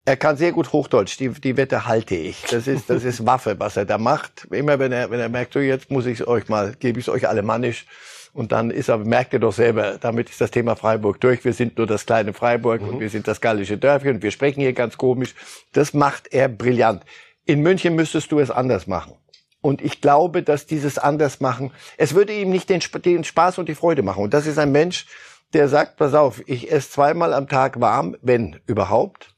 [0.06, 1.20] Er kann sehr gut Hochdeutsch.
[1.20, 2.44] Die, die Wette halte ich.
[2.50, 4.48] Das ist, das ist Waffe, was er da macht.
[4.50, 7.06] Immer wenn er, wenn er merkt, so jetzt muss ich es euch mal, gebe ich
[7.06, 7.86] es euch alemannisch.
[8.32, 11.44] Und dann ist er, merkt er doch selber, damit ist das Thema Freiburg durch.
[11.44, 12.90] Wir sind nur das kleine Freiburg mhm.
[12.90, 15.36] und wir sind das gallische Dörfchen und wir sprechen hier ganz komisch.
[15.74, 17.04] Das macht er brillant.
[17.50, 19.16] In München müsstest du es anders machen.
[19.60, 23.74] Und ich glaube, dass dieses Andersmachen, es würde ihm nicht den, den Spaß und die
[23.74, 24.22] Freude machen.
[24.24, 25.08] Und das ist ein Mensch,
[25.54, 29.34] der sagt, pass auf, ich esse zweimal am Tag warm, wenn überhaupt.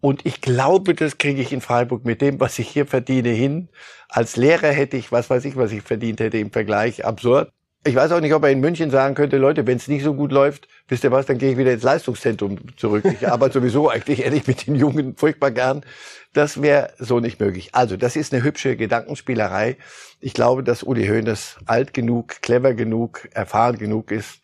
[0.00, 3.68] Und ich glaube, das kriege ich in Freiburg mit dem, was ich hier verdiene, hin.
[4.08, 7.52] Als Lehrer hätte ich, was weiß ich, was ich verdient hätte im Vergleich, absurd.
[7.86, 10.12] Ich weiß auch nicht, ob er in München sagen könnte, Leute, wenn es nicht so
[10.14, 13.04] gut läuft, wisst ihr was, dann gehe ich wieder ins Leistungszentrum zurück.
[13.04, 15.84] Ich arbeite sowieso eigentlich ehrlich mit den Jungen furchtbar gern.
[16.32, 17.70] Das wäre so nicht möglich.
[17.74, 19.76] Also, das ist eine hübsche Gedankenspielerei.
[20.20, 24.40] Ich glaube, dass Uli Hoeneß alt genug, clever genug, erfahren genug ist,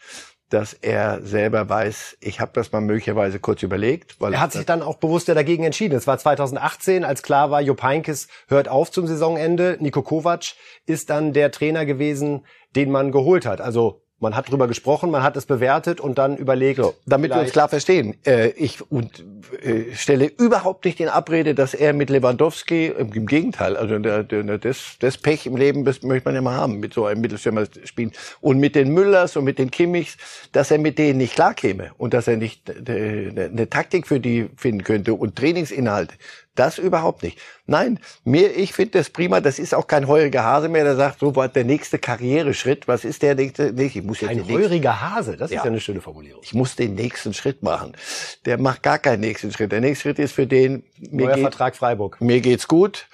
[0.52, 4.20] dass er selber weiß, ich habe das mal möglicherweise kurz überlegt.
[4.20, 5.96] Weil er hat sich dann auch bewusst dagegen entschieden.
[5.96, 9.78] Es war 2018, als klar war, Jupp Heynckes hört auf zum Saisonende.
[9.81, 12.44] Nico Kovac ist dann der Trainer gewesen,
[12.76, 13.61] den man geholt hat.
[13.61, 16.80] Also man hat drüber gesprochen, man hat es bewertet und dann überlegt.
[16.80, 19.24] So, damit wir uns klar verstehen, äh, ich und,
[19.61, 24.22] äh, stelle überhaupt nicht in Abrede, dass er mit Lewandowski, im, im Gegenteil, also der,
[24.22, 27.20] der, das, das Pech im Leben das möchte man ja mal haben, mit so einem
[27.20, 28.12] Mittelstürmer spielen.
[28.40, 30.16] Und mit den Müllers und mit den Kimmichs,
[30.52, 34.48] dass er mit denen nicht klarkäme und dass er nicht äh, eine Taktik für die
[34.56, 36.14] finden könnte und Trainingsinhalte.
[36.54, 37.38] Das überhaupt nicht.
[37.66, 39.40] Nein, mir, ich finde das prima.
[39.40, 42.86] Das ist auch kein heuriger Hase mehr, der sagt, so war der nächste Karriereschritt.
[42.88, 43.68] Was ist der nächste?
[43.68, 45.58] Ich muss jetzt Ein heuriger Hase, das ja.
[45.58, 46.42] ist ja eine schöne Formulierung.
[46.44, 47.96] Ich muss den nächsten Schritt machen.
[48.44, 49.72] Der macht gar keinen nächsten Schritt.
[49.72, 52.20] Der nächste Schritt ist für den, mir Neuer geht, Vertrag Freiburg.
[52.20, 53.06] Mir geht's gut.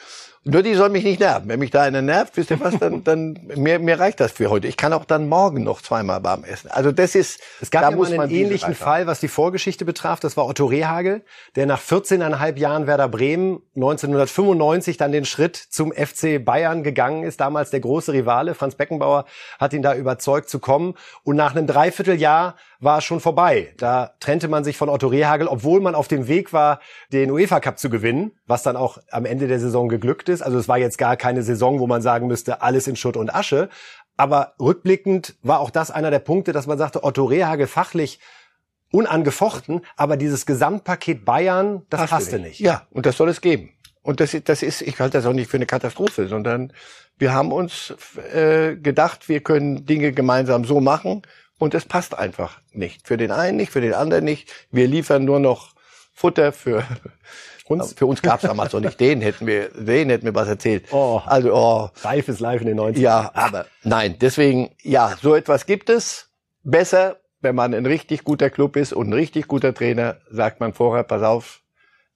[0.44, 1.48] Nur die soll mich nicht nerven.
[1.48, 4.50] Wenn mich da einer nervt, wisst ihr was, dann, dann mir, mir reicht das für
[4.50, 4.68] heute.
[4.68, 6.70] Ich kann auch dann morgen noch zweimal warm essen.
[6.70, 7.40] Also das ist.
[7.60, 10.20] Es gab da ja muss einen ähnlichen Fall, was die Vorgeschichte betraf.
[10.20, 11.22] Das war Otto Rehagel,
[11.56, 17.40] der nach 14,5 Jahren Werder Bremen 1995 dann den Schritt zum FC Bayern gegangen ist.
[17.40, 18.54] Damals der große Rivale.
[18.54, 19.24] Franz Beckenbauer
[19.58, 20.94] hat ihn da überzeugt zu kommen.
[21.24, 23.74] Und nach einem Dreivierteljahr war schon vorbei.
[23.76, 26.80] Da trennte man sich von Otto Rehagel, obwohl man auf dem Weg war,
[27.12, 30.42] den UEFA Cup zu gewinnen, was dann auch am Ende der Saison geglückt ist.
[30.42, 33.34] Also es war jetzt gar keine Saison, wo man sagen müsste, alles in Schutt und
[33.34, 33.68] Asche.
[34.16, 38.20] Aber rückblickend war auch das einer der Punkte, dass man sagte, Otto Rehagel fachlich
[38.90, 42.60] unangefochten, aber dieses Gesamtpaket Bayern, das passte, passte nicht.
[42.60, 43.70] Ja, und das soll es geben.
[44.02, 46.72] Und das, das ist, ich halte das auch nicht für eine Katastrophe, sondern
[47.18, 47.94] wir haben uns
[48.32, 51.22] äh, gedacht, wir können Dinge gemeinsam so machen
[51.58, 53.06] und es passt einfach nicht.
[53.06, 54.52] Für den einen nicht, für den anderen nicht.
[54.70, 55.74] Wir liefern nur noch
[56.14, 56.84] Futter für
[57.66, 57.92] uns.
[57.92, 58.98] Für uns gab es damals noch nicht.
[58.98, 60.86] Den hätten wir, den hätten wir was erzählt.
[60.92, 61.20] Oh.
[61.24, 61.90] Also, oh.
[62.02, 62.98] Reif ist live in den 90ern.
[62.98, 66.30] Ja, aber nein, deswegen, ja, so etwas gibt es.
[66.62, 70.72] Besser, wenn man ein richtig guter Club ist und ein richtig guter Trainer, sagt man
[70.72, 71.62] vorher, pass auf.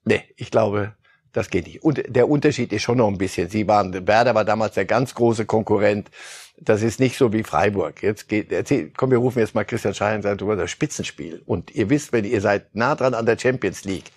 [0.03, 0.93] Nee, ich glaube,
[1.31, 1.83] das geht nicht.
[1.83, 3.49] Und der Unterschied ist schon noch ein bisschen.
[3.49, 6.09] Sie waren, Werder war damals der ganz große Konkurrent.
[6.57, 8.01] Das ist nicht so wie Freiburg.
[8.03, 11.41] Jetzt geht, erzähl, komm, wir rufen jetzt mal Christian Schein und sagen, du das Spitzenspiel.
[11.45, 14.11] Und ihr wisst, wenn ihr seid nah dran an der Champions League,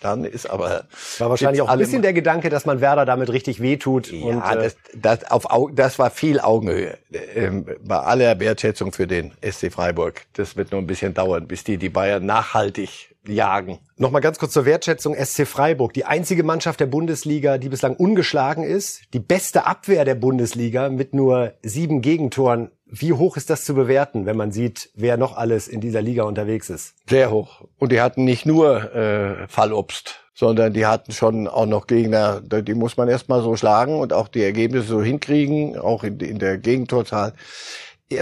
[0.00, 0.84] dann ist aber
[1.18, 4.10] war wahrscheinlich auch ein bisschen der Gedanke, dass man Werder damit richtig wehtut.
[4.10, 4.76] Ja, und, äh, das,
[5.20, 6.96] das, auf, Au- das war viel Augenhöhe.
[7.34, 10.22] Ähm, bei aller Wertschätzung für den SC Freiburg.
[10.34, 13.78] Das wird noch ein bisschen dauern, bis die die Bayern nachhaltig jagen.
[13.98, 15.92] Nochmal ganz kurz zur Wertschätzung SC Freiburg.
[15.92, 19.02] Die einzige Mannschaft der Bundesliga, die bislang ungeschlagen ist.
[19.12, 22.70] Die beste Abwehr der Bundesliga mit nur sieben Gegentoren.
[22.92, 26.24] Wie hoch ist das zu bewerten, wenn man sieht, wer noch alles in dieser Liga
[26.24, 26.94] unterwegs ist?
[27.08, 27.62] Sehr hoch.
[27.78, 32.74] Und die hatten nicht nur äh, Fallobst, sondern die hatten schon auch noch Gegner, die
[32.74, 36.58] muss man erstmal so schlagen und auch die Ergebnisse so hinkriegen, auch in, in der
[36.58, 37.32] Gegentorzahl.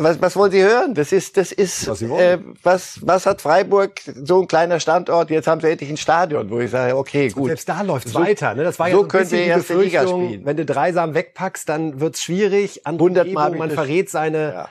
[0.00, 0.92] Was, was wollen Sie hören?
[0.92, 5.46] Das ist, das ist, Was äh, was, was hat Freiburg, so ein kleiner Standort, jetzt
[5.46, 7.46] haben sie endlich ein Stadion, wo ich sage, okay, gut.
[7.46, 8.54] Selbst da läuft's So- weiter.
[8.54, 8.64] Ne?
[8.64, 10.44] Das war ja so so ein können wir erste Liga spielen.
[10.44, 12.82] wenn du Dreisam wegpackst, dann wird's schwierig.
[12.86, 14.52] Hundertmal man verrät seine...
[14.52, 14.68] Ja.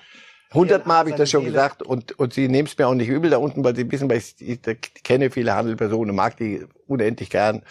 [0.54, 1.52] Hundertmal habe ich das schon Seele.
[1.52, 4.10] gesagt und, und sie nehmen es mir auch nicht übel da unten, weil sie wissen,
[4.10, 7.64] weil ich, ich, ich kenne viele Handelpersonen, mag die unendlich gern.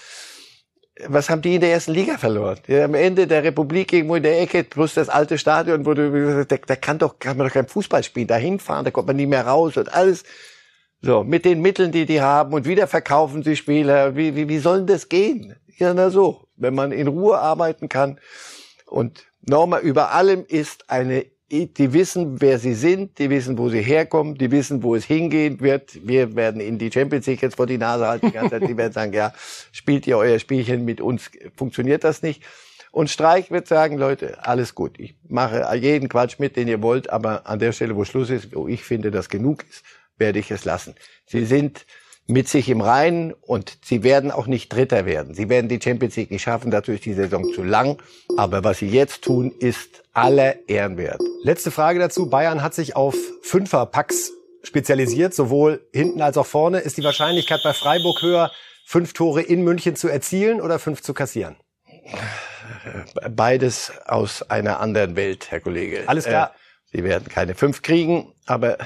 [1.08, 2.58] Was haben die in der ersten Liga verloren?
[2.68, 6.46] Ja, am Ende der Republik irgendwo in der Ecke, plus das alte Stadion, wo du,
[6.46, 9.16] da, da kann doch, kann man doch kein Fußball spielen, da hinfahren, da kommt man
[9.16, 10.24] nie mehr raus und alles.
[11.02, 14.16] So, mit den Mitteln, die die haben und wieder verkaufen sie Spieler.
[14.16, 15.54] Wie, wie, wie soll denn das gehen?
[15.76, 18.18] Ja, na so, wenn man in Ruhe arbeiten kann.
[18.86, 23.80] Und nochmal, über allem ist eine, die wissen, wer sie sind, die wissen, wo sie
[23.80, 26.06] herkommen, die wissen, wo es hingehen wird.
[26.06, 28.68] Wir werden ihnen die Champions League jetzt vor die Nase halten die ganze Zeit.
[28.68, 29.32] Die werden sagen, ja,
[29.70, 32.42] spielt ihr euer Spielchen mit uns, funktioniert das nicht.
[32.90, 34.98] Und Streich wird sagen, Leute, alles gut.
[34.98, 38.54] Ich mache jeden Quatsch mit, den ihr wollt, aber an der Stelle, wo Schluss ist,
[38.54, 39.84] wo ich finde, dass genug ist,
[40.16, 40.94] werde ich es lassen.
[41.26, 41.86] Sie sind
[42.26, 45.34] mit sich im Reinen und sie werden auch nicht Dritter werden.
[45.34, 47.98] Sie werden die Champions League nicht schaffen, dazu ist die Saison zu lang.
[48.36, 51.20] Aber was sie jetzt tun, ist aller Ehren wert.
[51.42, 52.28] Letzte Frage dazu.
[52.28, 56.80] Bayern hat sich auf Fünferpacks spezialisiert, sowohl hinten als auch vorne.
[56.80, 58.50] Ist die Wahrscheinlichkeit bei Freiburg höher,
[58.84, 61.56] fünf Tore in München zu erzielen oder fünf zu kassieren?
[63.30, 66.04] Beides aus einer anderen Welt, Herr Kollege.
[66.06, 66.50] Alles klar.
[66.50, 68.78] Äh, sie werden keine fünf kriegen, aber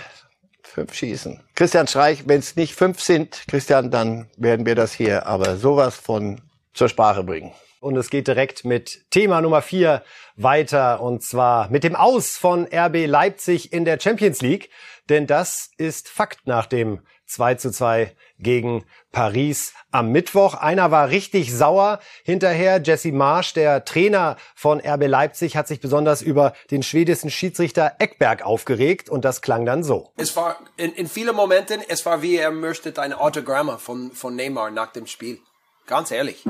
[0.71, 1.41] fünf schießen.
[1.55, 5.97] Christian Streich, wenn es nicht fünf sind, Christian, dann werden wir das hier aber sowas
[5.97, 6.41] von
[6.73, 7.53] zur Sprache bringen.
[7.81, 10.03] Und es geht direkt mit Thema Nummer vier
[10.37, 14.71] weiter und zwar mit dem Aus von RB Leipzig in der Champions League.
[15.09, 20.55] Denn das ist Fakt nach dem 2 zu 2 gegen Paris am Mittwoch.
[20.55, 22.81] Einer war richtig sauer hinterher.
[22.83, 28.43] Jesse Marsch, der Trainer von RB Leipzig, hat sich besonders über den schwedischen Schiedsrichter Eckberg
[28.43, 30.13] aufgeregt und das klang dann so.
[30.17, 34.37] Es war in, in vielen Momenten, es war wie er möchte ein Autogramm von, von
[34.37, 35.41] Neymar nach dem Spiel.
[35.87, 36.45] Ganz ehrlich.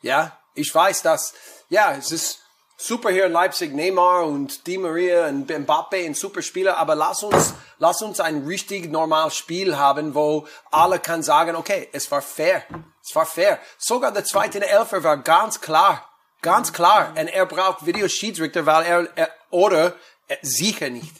[0.00, 1.34] Ja, ich weiß, dass,
[1.68, 2.40] ja, es ist
[2.82, 7.22] super hier in Leipzig, Neymar und Di Maria und Mbappe ein super Spieler, aber lass
[7.22, 12.22] uns, lass uns ein richtig normales Spiel haben, wo alle kann sagen, okay, es war
[12.22, 12.64] fair.
[13.04, 13.58] Es war fair.
[13.78, 16.08] Sogar der zweite Elfer war ganz klar.
[16.40, 17.14] Ganz klar.
[17.16, 19.94] Und er braucht Videoschiedsrichter, weil er, er oder
[20.26, 21.14] er, sicher nicht.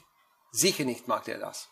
[0.50, 1.68] Sicher nicht macht er das.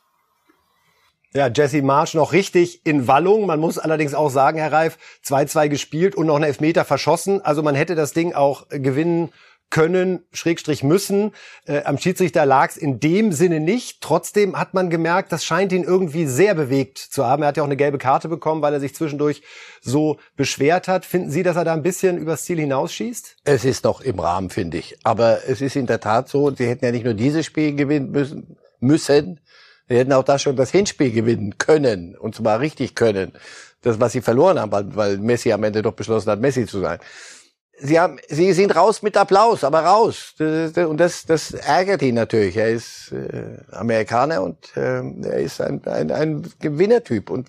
[1.33, 3.47] Ja, Jesse Marsch noch richtig in Wallung.
[3.47, 7.41] Man muss allerdings auch sagen, Herr Reif, 2-2 gespielt und noch einen Elfmeter verschossen.
[7.45, 9.33] Also man hätte das Ding auch gewinnen
[9.71, 11.33] können, Schrägstrich müssen.
[11.65, 14.01] Äh, am Schiedsrichter lag es in dem Sinne nicht.
[14.01, 17.43] Trotzdem hat man gemerkt, das scheint ihn irgendwie sehr bewegt zu haben.
[17.43, 19.43] Er hat ja auch eine gelbe Karte bekommen, weil er sich zwischendurch
[19.81, 21.05] so beschwert hat.
[21.05, 23.37] Finden Sie, dass er da ein bisschen übers Ziel hinausschießt?
[23.45, 24.99] Es ist noch im Rahmen, finde ich.
[25.05, 28.11] Aber es ist in der Tat so, sie hätten ja nicht nur dieses Spiel gewinnen
[28.11, 29.41] müssen, müssen
[29.89, 32.17] sie hätten auch das schon das Hinspiel gewinnen können.
[32.17, 33.33] Und zwar richtig können.
[33.83, 36.99] Das, was sie verloren haben, weil Messi am Ende doch beschlossen hat, Messi zu sein.
[37.83, 40.35] Sie haben, sie sind raus mit Applaus, aber raus.
[40.39, 42.57] Und das, das ärgert ihn natürlich.
[42.57, 47.31] Er ist äh, Amerikaner und äh, er ist ein, ein, ein Gewinnertyp.
[47.31, 47.49] Und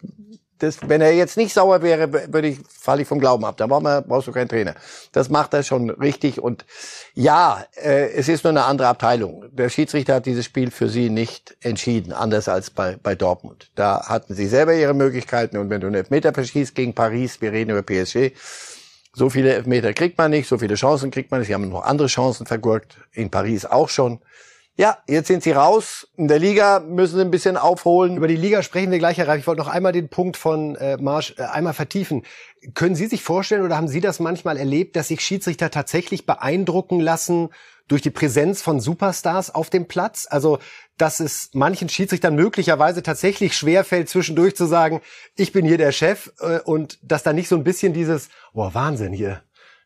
[0.62, 3.58] das, wenn er jetzt nicht sauer wäre, würde ich, falle ich vom Glauben ab.
[3.58, 4.76] Da brauchst du keinen Trainer.
[5.12, 6.40] Das macht er schon richtig.
[6.40, 6.66] Und
[7.14, 9.46] ja, äh, es ist nur eine andere Abteilung.
[9.52, 13.72] Der Schiedsrichter hat dieses Spiel für sie nicht entschieden, anders als bei, bei Dortmund.
[13.76, 15.58] Da hatten sie selber ihre Möglichkeiten.
[15.58, 18.34] Und wenn du einen Elfmeter verschießt gegen Paris, wir reden über PSG,
[19.14, 21.48] So viele Elfmeter kriegt man nicht, so viele Chancen kriegt man nicht.
[21.48, 24.20] Sie haben noch andere Chancen vergurkt, in Paris auch schon.
[24.78, 26.08] Ja, jetzt sind sie raus.
[26.16, 28.16] In der Liga müssen sie ein bisschen aufholen.
[28.16, 29.42] Über die Liga sprechen wir gleich, Herr Reif.
[29.42, 32.24] Ich wollte noch einmal den Punkt von äh, Marsch äh, einmal vertiefen.
[32.74, 37.02] Können Sie sich vorstellen oder haben Sie das manchmal erlebt, dass sich Schiedsrichter tatsächlich beeindrucken
[37.02, 37.50] lassen
[37.92, 40.28] durch die Präsenz von Superstars auf dem Platz?
[40.30, 40.60] Also,
[40.98, 45.02] dass es manchen Schiedsrichtern möglicherweise tatsächlich schwerfällt, zwischendurch zu sagen,
[45.36, 48.74] ich bin hier der Chef äh, und dass da nicht so ein bisschen dieses, boah,
[48.74, 49.44] Wahnsinn hier,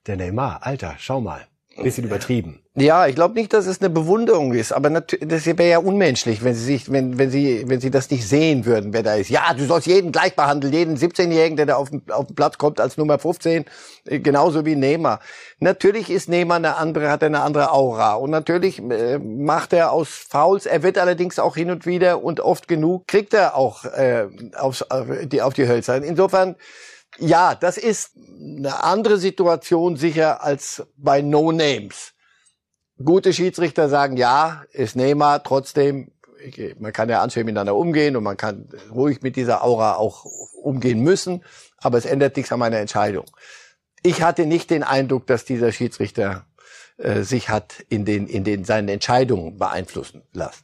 [0.08, 1.48] der Neymar, Alter, schau mal.
[1.82, 2.65] Bisschen übertrieben.
[2.78, 6.54] Ja, ich glaube nicht, dass es eine Bewunderung ist, aber das wäre ja unmenschlich, wenn
[6.54, 9.30] sie sich, wenn, wenn sie, wenn sie das nicht sehen würden, wer da ist.
[9.30, 12.58] Ja, du sollst jeden gleich behandeln, jeden 17-Jährigen, der da auf den, auf den Platz
[12.58, 13.64] kommt als Nummer 15,
[14.08, 15.22] äh, genauso wie Neymar.
[15.60, 20.10] Natürlich ist Neymar eine andere, hat eine andere Aura und natürlich äh, macht er aus
[20.10, 20.66] Fouls.
[20.66, 24.82] Er wird allerdings auch hin und wieder und oft genug kriegt er auch äh, aufs,
[24.82, 26.04] auf die auf die Hölzer.
[26.04, 26.58] Insofern
[27.20, 32.15] ja, das ist eine andere Situation sicher als bei No Names.
[33.04, 36.12] Gute Schiedsrichter sagen, ja, ist Neymar, trotzdem,
[36.80, 40.26] man kann ja anständig miteinander umgehen und man kann ruhig mit dieser Aura auch
[40.62, 41.44] umgehen müssen,
[41.78, 43.26] aber es ändert nichts an meiner Entscheidung.
[44.02, 46.46] Ich hatte nicht den Eindruck, dass dieser Schiedsrichter
[46.98, 50.64] äh, sich hat in den, in den seinen Entscheidungen beeinflussen lassen.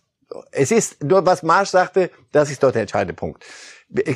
[0.51, 3.43] Es ist nur, was Marsch sagte, das ist dort der entscheidende Punkt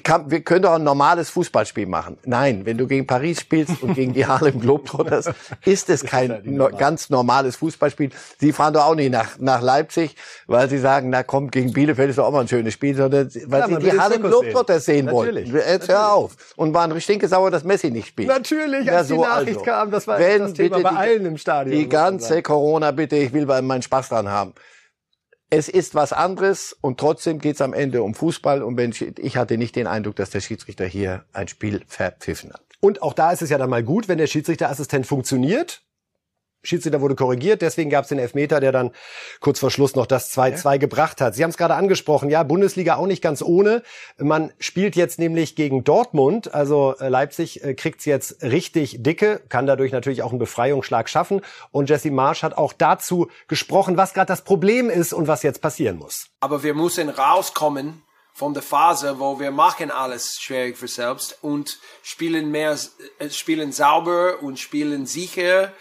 [0.04, 2.18] kann, wir können doch ein normales Fußballspiel machen.
[2.26, 5.32] Nein, wenn du gegen Paris spielst und gegen die Harlem Globetrotters,
[5.66, 8.12] ist es kein no, ganz normales Fußballspiel.
[8.40, 10.16] Sie fahren doch auch nicht nach, nach Leipzig,
[10.48, 13.30] weil sie sagen, na komm, gegen Bielefeld ist doch auch mal ein schönes Spiel, sondern
[13.48, 15.36] weil ja, sie die Harlem Globetrotters sehen, sehen wollen.
[15.36, 15.90] Jetzt Natürlich.
[15.90, 16.36] hör auf.
[16.56, 18.30] Und waren stinkesauer, dass Messi nicht spielt.
[18.30, 19.64] Natürlich, als ja, so die Nachricht also.
[19.64, 21.78] kam, das war wenn das Thema bei allen im Stadion.
[21.78, 24.54] Die ganze Corona, bitte, ich will meinen Spaß dran haben
[25.50, 28.64] es ist was anderes und trotzdem geht es am Ende um Fußball.
[28.64, 32.52] Und wenn ich, ich hatte nicht den Eindruck, dass der Schiedsrichter hier ein Spiel verpfiffen
[32.52, 32.62] hat.
[32.80, 35.82] Und auch da ist es ja dann mal gut, wenn der Schiedsrichterassistent funktioniert.
[36.66, 38.92] Schiedsrichter wurde korrigiert, deswegen gab es den Elfmeter, der dann
[39.40, 40.78] kurz vor Schluss noch das 2-2 ja.
[40.78, 41.36] gebracht hat.
[41.36, 43.84] Sie haben es gerade angesprochen, ja, Bundesliga auch nicht ganz ohne.
[44.18, 49.68] Man spielt jetzt nämlich gegen Dortmund, also äh, Leipzig äh, kriegt's jetzt richtig dicke, kann
[49.68, 51.42] dadurch natürlich auch einen Befreiungsschlag schaffen.
[51.72, 55.62] Und Jesse Marsch hat auch dazu gesprochen, was gerade das Problem ist und was jetzt
[55.62, 56.28] passieren muss.
[56.40, 58.02] Aber wir müssen rauskommen
[58.36, 62.78] von der Phase, wo wir machen alles schwierig für selbst und spielen mehr,
[63.20, 65.72] äh, spielen sauber und spielen sicher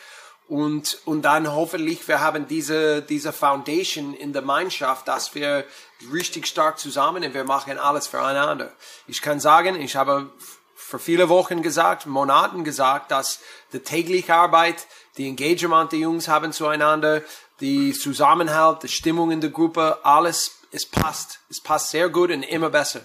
[0.49, 5.65] und, und dann hoffentlich, wir haben diese, diese Foundation in der Mannschaft, dass wir
[6.13, 8.73] richtig stark zusammen und wir machen alles füreinander.
[9.07, 10.31] Ich kann sagen, ich habe
[10.75, 13.41] für viele Wochen gesagt, Monaten gesagt, dass
[13.73, 17.23] die tägliche Arbeit, die Engagement die Jungs haben zueinander,
[17.61, 21.41] die Zusammenhalt, die Stimmung in der Gruppe, alles, es passt.
[21.49, 23.01] Es passt sehr gut und immer besser.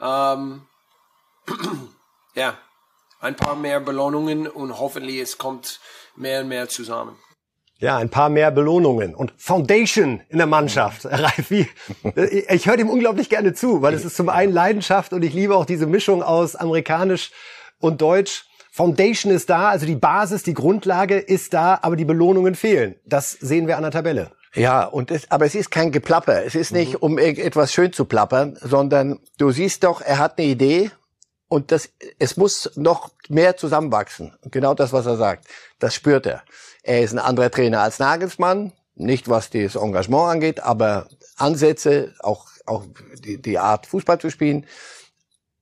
[0.00, 0.66] Ähm,
[2.34, 2.56] ja,
[3.20, 5.80] ein paar mehr Belohnungen und hoffentlich es kommt
[6.16, 7.16] mehr und mehr zusammen.
[7.78, 11.04] Ja, ein paar mehr Belohnungen und Foundation in der Mannschaft.
[11.10, 11.68] Ralf, wie,
[12.48, 15.56] ich höre dem unglaublich gerne zu, weil es ist zum einen Leidenschaft und ich liebe
[15.56, 17.32] auch diese Mischung aus amerikanisch
[17.80, 18.44] und deutsch.
[18.70, 22.94] Foundation ist da, also die Basis, die Grundlage ist da, aber die Belohnungen fehlen.
[23.04, 24.30] Das sehen wir an der Tabelle.
[24.54, 26.44] Ja, und es, aber es ist kein Geplapper.
[26.44, 26.98] Es ist nicht, mhm.
[27.00, 30.90] um etwas schön zu plappern, sondern du siehst doch, er hat eine Idee
[31.52, 34.32] und das, es muss noch mehr zusammenwachsen.
[34.50, 35.48] Genau das, was er sagt.
[35.78, 36.44] Das spürt er.
[36.82, 38.72] Er ist ein anderer Trainer als Nagelsmann.
[38.94, 42.84] Nicht was das Engagement angeht, aber Ansätze, auch, auch
[43.22, 44.64] die, die Art Fußball zu spielen.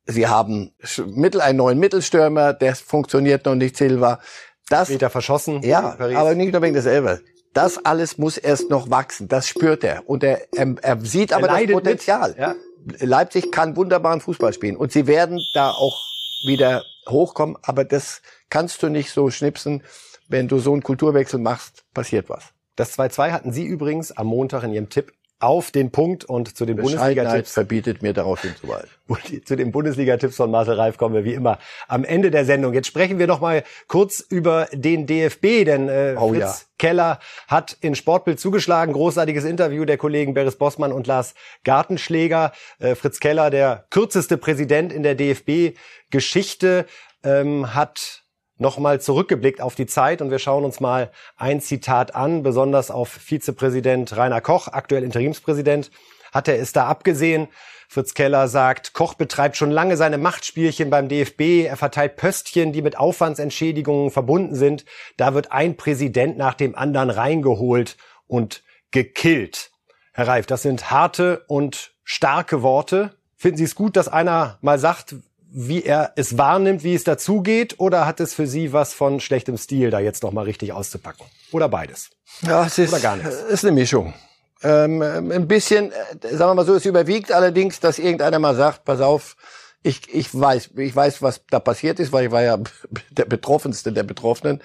[0.07, 0.73] Sie haben
[1.07, 4.21] Mittel, einen neuen Mittelstürmer, der funktioniert noch nicht, Silva.
[4.69, 5.61] Das, Wieder verschossen.
[5.63, 7.19] Ja, aber nicht nur wegen des Elbers.
[7.53, 9.27] Das alles muss erst noch wachsen.
[9.27, 10.09] Das spürt er.
[10.09, 12.29] Und er, er, er sieht aber er das Potenzial.
[12.29, 12.39] Mit.
[12.39, 12.55] Ja.
[13.01, 16.05] Leipzig kann wunderbaren Fußball spielen und sie werden da auch
[16.45, 19.83] wieder hochkommen, aber das kannst du nicht so schnipsen.
[20.29, 22.53] Wenn du so einen Kulturwechsel machst, passiert was.
[22.77, 26.67] Das 2-2 hatten Sie übrigens am Montag in Ihrem Tipp auf den Punkt und zu
[26.67, 27.53] den Bundesliga-Tipps.
[27.53, 28.91] verbietet mir darauf hinzuweisen.
[29.45, 32.75] zu den Bundesliga-Tipps von Marcel Reif kommen wir wie immer am Ende der Sendung.
[32.75, 36.57] Jetzt sprechen wir noch mal kurz über den DFB, denn äh, oh, Fritz ja.
[36.79, 38.93] Keller hat in Sportbild zugeschlagen.
[38.93, 42.53] Großartiges Interview der Kollegen Beris Bossmann und Lars Gartenschläger.
[42.79, 46.85] Äh, Fritz Keller, der kürzeste Präsident in der DFB-Geschichte,
[47.25, 48.25] ähm, hat
[48.61, 53.09] nochmal zurückgeblickt auf die Zeit und wir schauen uns mal ein Zitat an, besonders auf
[53.09, 55.91] Vizepräsident Rainer Koch, aktuell Interimspräsident.
[56.33, 57.49] Hat er es da abgesehen?
[57.89, 61.67] Fritz Keller sagt, Koch betreibt schon lange seine Machtspielchen beim DFB.
[61.67, 64.85] Er verteilt Pöstchen, die mit Aufwandsentschädigungen verbunden sind.
[65.17, 67.97] Da wird ein Präsident nach dem anderen reingeholt
[68.29, 69.73] und gekillt.
[70.13, 73.17] Herr Reif, das sind harte und starke Worte.
[73.37, 75.17] Finden Sie es gut, dass einer mal sagt,
[75.53, 79.57] wie er es wahrnimmt, wie es dazugeht, oder hat es für Sie was von schlechtem
[79.59, 81.27] Stil, da jetzt noch mal richtig auszupacken?
[81.53, 82.11] Oder beides?
[82.43, 83.35] Ja, es ist, Oder gar nichts?
[83.35, 84.15] ist eine Mischung.
[84.63, 88.85] Ähm, ein bisschen, äh, sagen wir mal so, es überwiegt allerdings, dass irgendeiner mal sagt,
[88.85, 89.37] pass auf,
[89.83, 92.59] ich, ich weiß, ich weiß, was da passiert ist, weil ich war ja
[93.11, 94.63] der Betroffenste der Betroffenen.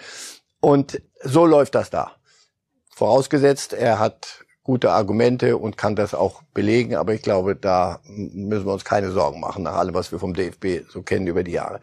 [0.60, 2.12] Und so läuft das da.
[2.94, 8.66] Vorausgesetzt, er hat gute Argumente und kann das auch belegen, aber ich glaube, da müssen
[8.66, 11.52] wir uns keine Sorgen machen, nach allem, was wir vom DFB so kennen über die
[11.52, 11.80] Jahre.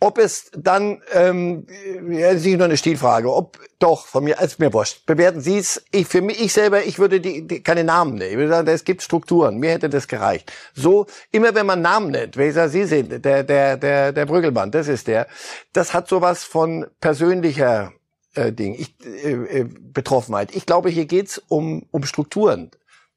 [0.00, 1.66] Ob es dann, ähm,
[2.10, 5.06] ja, das ist nicht nur eine Stilfrage, ob doch, von mir, ist mir wurscht.
[5.06, 8.32] Bewerten Sie es, ich, für mich, ich selber, ich würde die, die keine Namen nennen.
[8.32, 10.52] Ich würde sagen, es gibt Strukturen, mir hätte das gereicht.
[10.74, 14.26] So, immer wenn man Namen nennt, wenn ich sage, Sie sind der, der, der, der
[14.26, 15.26] Brüggelmann, das ist der,
[15.72, 17.92] das hat sowas von persönlicher
[18.34, 20.54] äh, Ding, ich, äh, äh, Betroffenheit.
[20.54, 22.70] Ich glaube, hier geht's um, um Strukturen,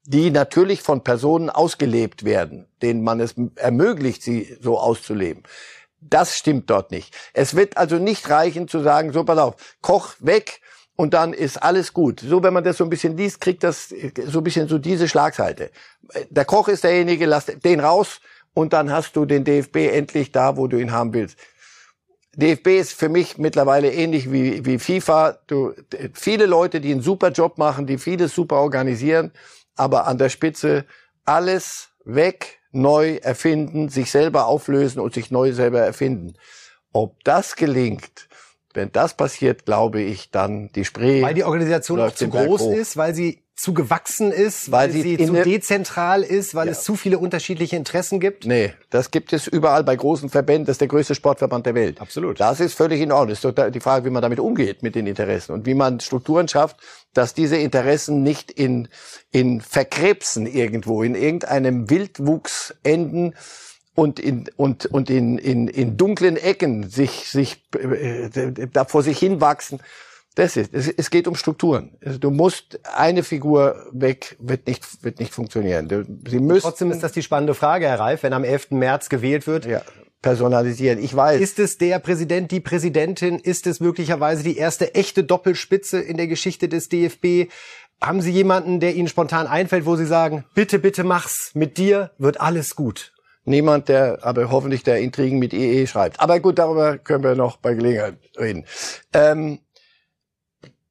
[0.04, 5.42] die natürlich von Personen ausgelebt werden, denen man es ermöglicht, sie so auszuleben.
[6.00, 7.14] Das stimmt dort nicht.
[7.32, 10.60] Es wird also nicht reichen zu sagen, so pass auf, Koch weg
[10.96, 12.20] und dann ist alles gut.
[12.20, 13.88] So, wenn man das so ein bisschen liest, kriegt das
[14.26, 15.70] so ein bisschen so diese Schlagseite.
[16.28, 18.20] Der Koch ist derjenige, lass den raus
[18.52, 21.38] und dann hast du den DFB endlich da, wo du ihn haben willst.
[22.36, 25.38] DFB ist für mich mittlerweile ähnlich wie, wie FIFA.
[25.46, 25.72] Du,
[26.12, 29.32] viele Leute, die einen super Job machen, die vieles super organisieren,
[29.76, 30.84] aber an der Spitze
[31.24, 36.34] alles weg, neu erfinden, sich selber auflösen und sich neu selber erfinden.
[36.92, 38.28] Ob das gelingt,
[38.72, 41.22] wenn das passiert, glaube ich, dann die Spree.
[41.22, 42.72] Weil die Organisation auch zu groß hoch.
[42.74, 46.72] ist, weil sie zu gewachsen ist, weil, Weil sie sie zu dezentral ist, weil Ja.
[46.72, 48.44] es zu viele unterschiedliche Interessen gibt.
[48.44, 50.66] Nee, das gibt es überall bei großen Verbänden.
[50.66, 52.00] Das ist der größte Sportverband der Welt.
[52.00, 52.38] Absolut.
[52.38, 53.30] Das ist völlig in Ordnung.
[53.30, 55.98] Das ist doch die Frage, wie man damit umgeht mit den Interessen und wie man
[56.00, 56.76] Strukturen schafft,
[57.14, 58.88] dass diese Interessen nicht in,
[59.32, 63.34] in Verkrebsen irgendwo, in irgendeinem Wildwuchs enden
[63.94, 68.28] und in, und, und in, in, in dunklen Ecken sich, sich, äh,
[68.72, 69.80] da vor sich hinwachsen.
[70.36, 71.96] Das ist, es, es geht um Strukturen.
[72.04, 75.88] Also Du musst eine Figur weg, wird nicht, wird nicht funktionieren.
[75.88, 78.72] Du- Sie müssen Trotzdem ist das die spannende Frage, Herr Reif, wenn am 11.
[78.72, 79.64] März gewählt wird.
[79.66, 79.82] ja,
[80.22, 80.98] personalisieren.
[81.04, 81.40] Ich weiß.
[81.40, 83.38] Ist es der Präsident, die Präsidentin?
[83.38, 87.50] Ist es möglicherweise die erste echte Doppelspitze in der Geschichte des DFB?
[88.02, 92.10] Haben Sie jemanden, der Ihnen spontan einfällt, wo Sie sagen, bitte, bitte mach's, mit dir
[92.18, 93.12] wird alles gut?
[93.44, 96.18] Niemand, der aber hoffentlich der Intrigen mit EE schreibt.
[96.20, 98.64] Aber gut, darüber können wir noch bei Gelegenheit reden.
[99.12, 99.58] Ähm,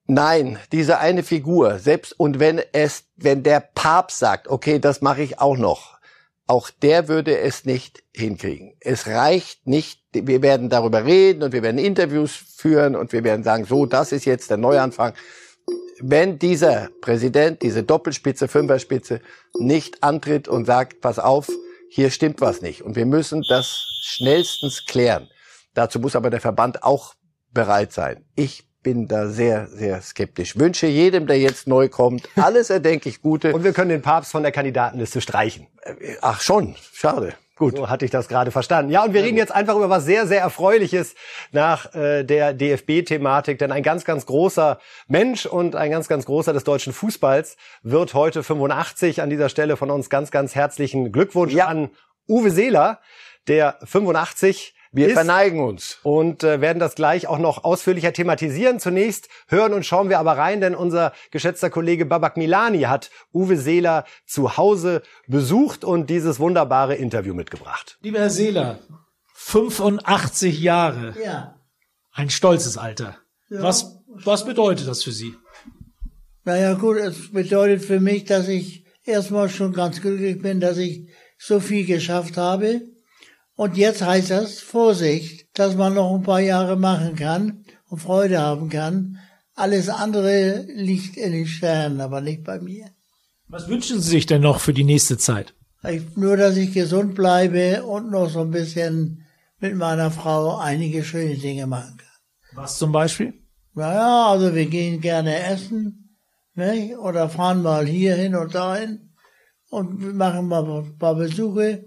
[0.08, 5.22] nein, diese eine Figur, selbst und wenn es, wenn der Papst sagt, okay, das mache
[5.22, 6.00] ich auch noch,
[6.46, 8.76] auch der würde es nicht hinkriegen.
[8.82, 10.02] Es reicht nicht.
[10.12, 14.12] Wir werden darüber reden und wir werden Interviews führen und wir werden sagen, so, das
[14.12, 15.14] ist jetzt der Neuanfang.
[16.00, 19.22] Wenn dieser Präsident, diese Doppelspitze, Fünferspitze
[19.58, 21.50] nicht antritt und sagt, pass auf,
[21.90, 25.30] hier stimmt was nicht und wir müssen das schnellstens klären.
[25.74, 27.14] Dazu muss aber der Verband auch
[27.52, 28.26] bereit sein.
[28.36, 30.58] Ich bin da sehr, sehr skeptisch.
[30.60, 33.54] Wünsche jedem, der jetzt neu kommt, alles erdenklich Gute.
[33.54, 35.68] Und wir können den Papst von der Kandidatenliste streichen.
[36.22, 37.34] Ach schon, schade.
[37.56, 37.78] Gut.
[37.78, 38.92] So hatte ich das gerade verstanden.
[38.92, 41.14] Ja, und wir reden jetzt einfach über was sehr, sehr Erfreuliches
[41.52, 43.60] nach äh, der DFB-Thematik.
[43.60, 48.16] Denn ein ganz, ganz großer Mensch und ein ganz, ganz großer des deutschen Fußballs wird
[48.16, 49.22] heute 85.
[49.22, 51.68] An dieser Stelle von uns ganz, ganz herzlichen Glückwunsch Ja.
[51.68, 51.92] an
[52.28, 53.00] Uwe Seeler,
[53.48, 55.98] der 85 Wir ist verneigen uns.
[56.04, 58.80] und äh, werden das gleich auch noch ausführlicher thematisieren.
[58.80, 63.58] Zunächst hören und schauen wir aber rein, denn unser geschätzter Kollege Babak Milani hat Uwe
[63.58, 67.98] Seeler zu Hause besucht und dieses wunderbare Interview mitgebracht.
[68.02, 68.80] Lieber Herr Seeler,
[69.34, 71.16] 85 Jahre.
[71.24, 71.60] Ja.
[72.12, 73.18] Ein stolzes Alter.
[73.50, 75.34] Was, was bedeutet das für Sie?
[76.44, 81.10] Naja gut, es bedeutet für mich, dass ich erstmal schon ganz glücklich bin, dass ich
[81.38, 82.82] so viel geschafft habe.
[83.56, 88.40] Und jetzt heißt das Vorsicht, dass man noch ein paar Jahre machen kann und Freude
[88.40, 89.20] haben kann.
[89.56, 92.88] Alles andere liegt in den Sternen, aber nicht bei mir.
[93.48, 95.54] Was wünschen Sie sich denn noch für die nächste Zeit?
[95.88, 99.26] Ich, nur, dass ich gesund bleibe und noch so ein bisschen
[99.60, 102.56] mit meiner Frau einige schöne Dinge machen kann.
[102.56, 103.34] Was zum Beispiel?
[103.76, 106.18] Naja, also wir gehen gerne essen,
[106.56, 106.98] nicht?
[106.98, 109.14] oder fahren mal hier hin und dahin
[109.70, 111.86] und machen mal ein paar Besuche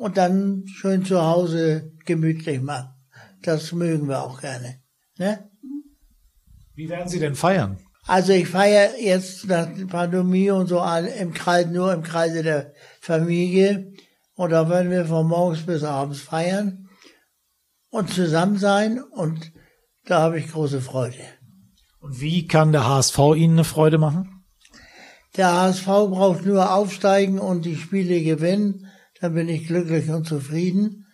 [0.00, 2.88] und dann schön zu Hause gemütlich machen.
[3.42, 4.80] Das mögen wir auch gerne.
[5.18, 5.50] Ne?
[6.74, 7.78] Wie werden Sie denn feiern?
[8.06, 12.72] Also ich feiere jetzt nach der Pandemie und so im Kreis, nur im Kreise der
[13.02, 13.92] Familie
[14.36, 16.88] und da werden wir von morgens bis abends feiern
[17.90, 19.52] und zusammen sein und
[20.06, 21.20] da habe ich große Freude.
[22.00, 24.46] Und wie kann der HSV Ihnen eine Freude machen?
[25.36, 28.89] Der HSV braucht nur aufsteigen und die Spiele gewinnen,
[29.20, 31.06] dann bin ich glücklich und zufrieden.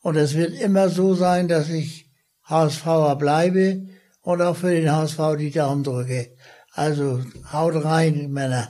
[0.00, 2.10] Und es wird immer so sein, dass ich
[2.44, 3.86] HSVer bleibe
[4.20, 6.36] und auch für den HSV die Daumen drücke.
[6.72, 8.68] Also haut rein, Männer.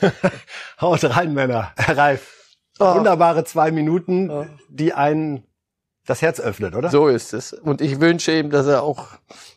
[0.80, 1.72] Haut rein, Männer.
[1.76, 2.56] Herr Reif.
[2.80, 2.96] Oh.
[2.96, 5.44] Wunderbare zwei Minuten, die einen
[6.06, 6.90] das Herz öffnet, oder?
[6.90, 7.52] So ist es.
[7.52, 9.06] Und ich wünsche ihm, dass er auch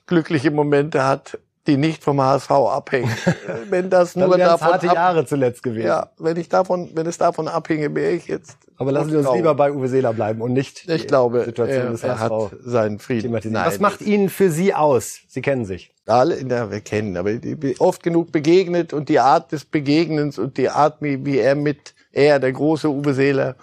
[0.06, 3.11] glückliche Momente hat, die nicht vom HSV abhängen.
[3.70, 5.88] wenn das nur es davon harte ab, Jahre zuletzt gewesen.
[5.88, 8.57] ja, wenn ich davon, wenn es davon abhinge, wäre ich jetzt.
[8.78, 9.39] Aber lassen Sie uns traurig.
[9.39, 12.32] lieber bei Uwe Seeler bleiben und nicht Ich die glaube, Situation er, des er hat
[12.63, 13.24] seinen Frieden.
[13.24, 13.66] thematisieren.
[13.66, 15.20] Was macht ihn für Sie aus?
[15.28, 15.93] Sie kennen sich.
[16.05, 17.32] alle, ja, wir kennen, aber
[17.80, 21.93] oft genug begegnet und die Art des Begegnens und die Art, wie, wie er mit,
[22.11, 23.55] er, der große Uwe Seeler,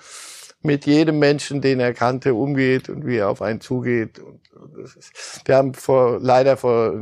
[0.64, 4.18] mit jedem Menschen, den er kannte, umgeht und wie er auf einen zugeht.
[4.18, 4.40] Und,
[4.84, 6.92] ist, wir haben vor, leider vor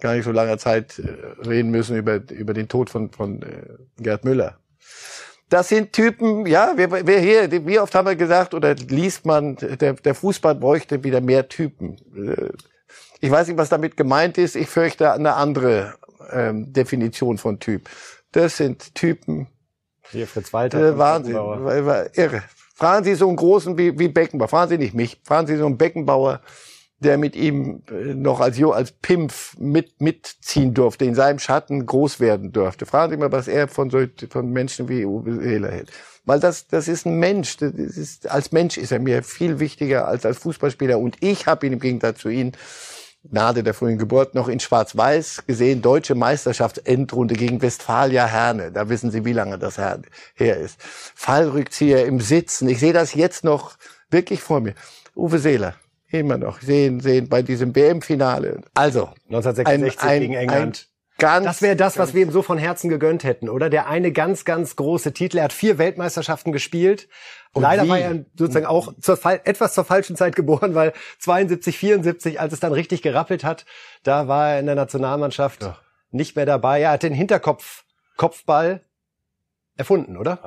[0.00, 4.02] gar nicht so langer Zeit äh, reden müssen über, über den Tod von, von äh,
[4.02, 4.58] Gerd Müller.
[5.48, 9.54] Das sind Typen, ja, wer, wer hier, wie oft haben wir gesagt oder liest man,
[9.56, 11.96] der, der Fußball bräuchte wieder mehr Typen.
[12.16, 12.50] Äh,
[13.20, 14.56] Ich weiß nicht, was damit gemeint ist.
[14.56, 15.94] Ich fürchte eine andere
[16.32, 17.88] ähm, Definition von Typ.
[18.32, 19.46] Das sind Typen,
[20.10, 20.78] Hier Fritz Walter.
[20.88, 21.64] äh, Wahnsinn, Beckenbauer.
[21.64, 22.42] war, war irre.
[22.76, 25.64] Fragen Sie so einen großen wie, wie Beckenbauer, fragen Sie nicht mich, fragen Sie so
[25.64, 26.42] einen Beckenbauer,
[26.98, 32.20] der mit ihm äh, noch als, als Pimpf mit, mitziehen durfte, in seinem Schatten groß
[32.20, 32.84] werden durfte.
[32.84, 35.90] Fragen Sie mal, was er von, so, von Menschen wie Uwe Seeler hält.
[36.26, 37.56] Weil das, das ist ein Mensch.
[37.56, 40.98] Das ist, als Mensch ist er mir viel wichtiger als als Fußballspieler.
[40.98, 42.52] Und ich habe ihn im Gegensatz zu Ihnen
[43.30, 48.72] Gnade der frühen Geburt noch in Schwarz-Weiß gesehen, deutsche Meisterschaftsendrunde gegen Westfalia Herne.
[48.72, 50.00] Da wissen Sie, wie lange das her
[50.34, 50.80] her ist.
[50.80, 52.68] Fallrückzieher im Sitzen.
[52.68, 53.76] Ich sehe das jetzt noch
[54.10, 54.74] wirklich vor mir.
[55.14, 55.74] Uwe Seeler,
[56.10, 58.62] immer noch sehen, sehen bei diesem WM-Finale.
[58.74, 60.88] Also, 1966 ein, ein, gegen England.
[60.88, 63.70] Ein ganz, Das wäre das, was wir ihm so von Herzen gegönnt hätten, oder?
[63.70, 65.38] Der eine ganz, ganz große Titel.
[65.38, 67.08] Er hat vier Weltmeisterschaften gespielt.
[67.52, 67.88] Und Leider wie?
[67.88, 72.60] war er sozusagen auch zur, etwas zur falschen Zeit geboren, weil 72, 74, als es
[72.60, 73.64] dann richtig gerappelt hat,
[74.02, 75.64] da war er in der Nationalmannschaft
[76.10, 76.82] nicht mehr dabei.
[76.82, 77.84] Er hat den Hinterkopf,
[78.16, 78.82] Kopfball
[79.76, 80.38] erfunden, oder?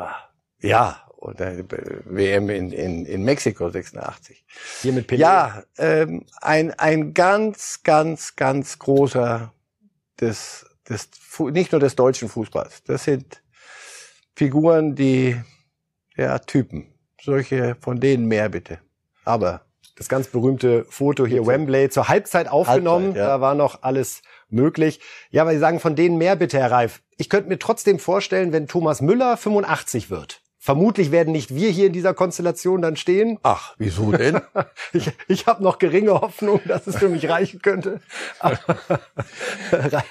[0.60, 1.64] ja, oder äh,
[2.06, 4.46] WM in, in, in Mexiko 86.
[4.82, 5.18] Hier mit Pelé.
[5.18, 9.52] Ja, ähm, ein, ein ganz, ganz, ganz großer
[10.22, 11.10] des, des,
[11.52, 12.84] nicht nur des deutschen Fußballs.
[12.84, 13.42] Das sind
[14.36, 15.36] Figuren, die,
[16.16, 16.94] ja, Typen.
[17.22, 18.80] Solche, von denen mehr bitte.
[19.26, 19.62] Aber
[19.98, 23.08] Das ganz berühmte Foto hier, Wembley, zur Halbzeit aufgenommen.
[23.08, 23.28] Halbzeit, ja.
[23.28, 25.02] Da war noch alles möglich.
[25.30, 27.02] Ja, aber Sie sagen von denen mehr bitte, Herr Reif.
[27.18, 30.42] Ich könnte mir trotzdem vorstellen, wenn Thomas Müller 85 wird.
[30.62, 33.40] Vermutlich werden nicht wir hier in dieser Konstellation dann stehen.
[33.44, 34.42] ach, wieso denn?
[34.92, 38.02] Ich, ich habe noch geringe Hoffnung, dass es für mich reichen könnte.
[38.40, 38.60] Aber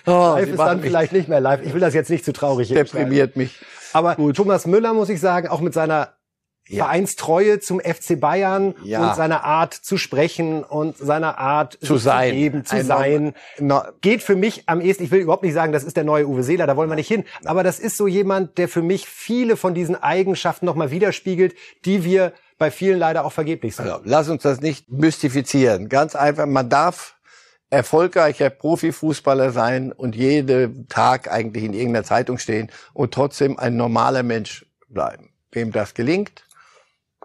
[0.07, 1.61] Oh, Sie ist dann vielleicht nicht mehr live.
[1.65, 3.61] Ich will das jetzt nicht zu traurig Deprimiert mich.
[3.93, 6.15] aber Thomas Müller, muss ich sagen, auch mit seiner
[6.69, 6.85] Ja.
[6.85, 9.09] Vereinstreue zum FC Bayern Ja.
[9.09, 12.31] und seiner Art zu sprechen und seiner Art Zu sein.
[12.31, 15.55] zu geben, zu Ein sein, No- geht für mich am ehesten, ich will überhaupt nicht
[15.55, 17.97] sagen, das ist der neue Uwe Seeler, da wollen wir nicht hin, aber das ist
[17.97, 21.55] so jemand, der für mich viele von diesen Eigenschaften nochmal widerspiegelt,
[21.85, 23.87] die wir bei vielen leider auch vergeblich sind.
[23.89, 25.89] Also, lass uns das nicht mystifizieren.
[25.89, 27.15] Ganz einfach, man darf
[27.71, 34.23] erfolgreicher Profifußballer sein und jeden Tag eigentlich in irgendeiner Zeitung stehen und trotzdem ein normaler
[34.23, 35.31] Mensch bleiben.
[35.53, 36.45] Wem das gelingt,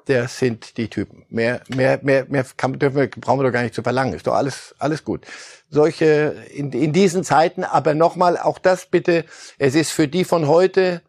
[0.07, 1.25] der sind die Typen.
[1.29, 4.13] Mehr, mehr, mehr, mehr kann, dürfen wir, brauchen wir doch gar nicht zu verlangen.
[4.13, 5.25] Ist doch alles, alles gut.
[5.69, 9.25] Solche, in, in diesen Zeiten, aber nochmal, auch das bitte,
[9.57, 11.01] es ist für die von heute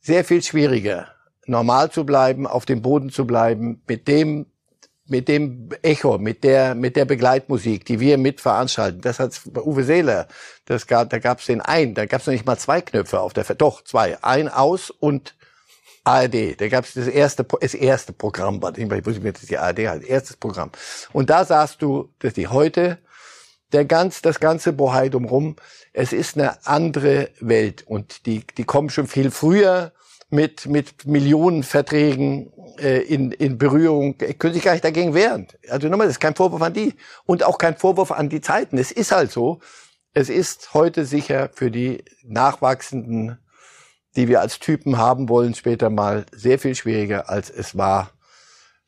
[0.00, 1.08] sehr viel schwieriger,
[1.46, 4.46] normal zu bleiben, auf dem Boden zu bleiben, mit dem,
[5.06, 9.00] mit dem Echo, mit der, mit der Begleitmusik, die wir mit veranstalten.
[9.00, 10.28] Das hat Uwe Seeler,
[10.64, 13.20] das gab, da gab es den ein, da gab es noch nicht mal zwei Knöpfe
[13.20, 15.34] auf der, doch, zwei, ein aus und
[16.04, 19.58] ARD, da gab es das erste, das erste Programm, warte, ich wusste nicht, dass die
[19.58, 20.70] ARD halt, erstes Programm.
[21.12, 22.98] Und da sahst du, dass die heute,
[23.72, 25.56] der ganz, das ganze Bohai drumrum,
[25.92, 29.92] es ist eine andere Welt und die, die kommen schon viel früher
[30.30, 35.48] mit, mit Millionenverträgen äh, in, in Berührung, können sich gar nicht dagegen wehren.
[35.68, 36.94] Also nochmal, das ist kein Vorwurf an die
[37.26, 38.78] und auch kein Vorwurf an die Zeiten.
[38.78, 39.60] Es ist halt so,
[40.14, 43.38] es ist heute sicher für die Nachwachsenden,
[44.16, 48.10] die wir als Typen haben wollen, später mal sehr viel schwieriger, als es war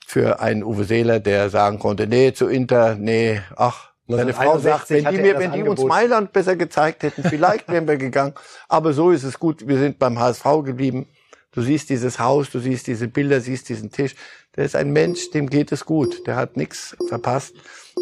[0.07, 4.91] für einen Uwe Seeler, der sagen konnte, nee, zu Inter, nee, ach, seine Frau sagt,
[4.91, 5.83] 1961 wenn die, mir, wenn die uns.
[5.85, 8.35] Mailand besser gezeigt hätten, vielleicht wären wir gegangen.
[8.69, 9.67] Aber so ist es gut.
[9.67, 11.07] Wir sind beim HSV geblieben.
[11.53, 14.15] Du siehst dieses Haus, du siehst diese Bilder, siehst diesen Tisch.
[14.57, 16.27] Der ist ein Mensch, dem geht es gut.
[16.27, 17.55] Der hat nichts verpasst.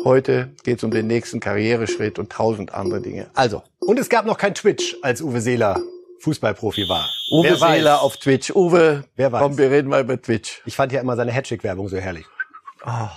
[0.05, 3.29] Heute geht es um den nächsten Karriereschritt und tausend andere Dinge.
[3.35, 5.81] Also, Und es gab noch kein Twitch, als Uwe Seeler
[6.21, 7.09] Fußballprofi war.
[7.31, 7.77] Uwe Wer weiß?
[7.77, 8.51] Seeler auf Twitch.
[8.51, 9.41] Uwe, Wer weiß?
[9.43, 10.63] komm, wir reden mal über Twitch.
[10.67, 12.27] Ich fand ja immer seine Hattrick-Werbung so herrlich.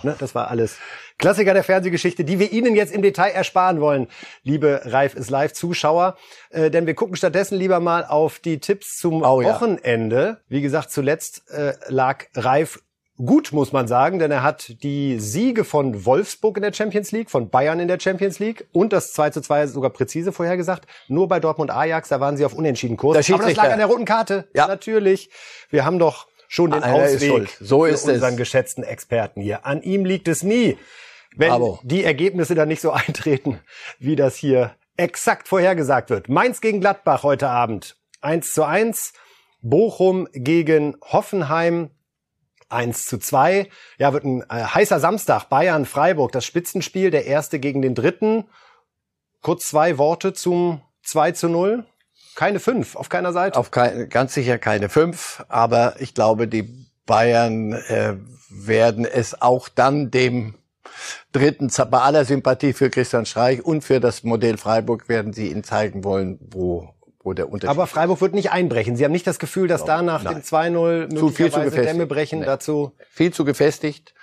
[0.03, 0.77] Ne, das war alles
[1.17, 4.07] Klassiker der Fernsehgeschichte, die wir Ihnen jetzt im Detail ersparen wollen,
[4.43, 6.17] liebe Reif ist live Zuschauer.
[6.49, 9.47] Äh, denn wir gucken stattdessen lieber mal auf die Tipps zum Oh ja.
[9.53, 10.41] Wochenende.
[10.49, 12.79] Wie gesagt, zuletzt äh, lag Reif
[13.17, 17.29] gut, muss man sagen, denn er hat die Siege von Wolfsburg in der Champions League,
[17.29, 20.87] von Bayern in der Champions League und das 2 zu 2 sogar präzise vorhergesagt.
[21.07, 23.25] Nur bei Dortmund Ajax, da waren sie auf unentschieden Kurs.
[23.25, 24.47] Der Aber das lag an der roten Karte.
[24.53, 24.67] Ja.
[24.67, 25.29] Natürlich.
[25.69, 27.57] Wir haben doch schon den Einer ist Ausweg schuld.
[27.59, 28.15] So für ist es.
[28.15, 29.65] unseren geschätzten Experten hier.
[29.65, 30.77] An ihm liegt es nie,
[31.35, 31.79] wenn Bravo.
[31.83, 33.59] die Ergebnisse dann nicht so eintreten,
[33.99, 36.29] wie das hier exakt vorhergesagt wird.
[36.29, 37.97] Mainz gegen Gladbach heute Abend.
[38.21, 39.13] 1 zu 1.
[39.61, 41.89] Bochum gegen Hoffenheim.
[42.69, 43.69] 1 zu 2.
[43.97, 45.49] Ja, wird ein äh, heißer Samstag.
[45.49, 48.45] Bayern, Freiburg, das Spitzenspiel, der erste gegen den dritten.
[49.41, 51.85] Kurz zwei Worte zum 2 zu 0.
[52.35, 53.59] Keine fünf, auf keiner Seite.
[53.59, 58.15] Auf kein, ganz sicher keine fünf, aber ich glaube, die Bayern äh,
[58.49, 60.55] werden es auch dann dem
[61.31, 65.63] dritten, bei aller Sympathie für Christian Streich und für das Modell Freiburg werden sie ihnen
[65.63, 66.89] zeigen wollen, wo,
[67.23, 68.95] wo der Unterschied Aber Freiburg wird nicht einbrechen.
[68.95, 70.35] Sie haben nicht das Gefühl, dass da nach Nein.
[70.35, 71.89] dem 2-0 Zu viel zu gefestigt.
[71.89, 72.39] Dämme brechen.
[72.39, 72.45] Nee.
[72.45, 74.13] Dazu viel zu gefestigt,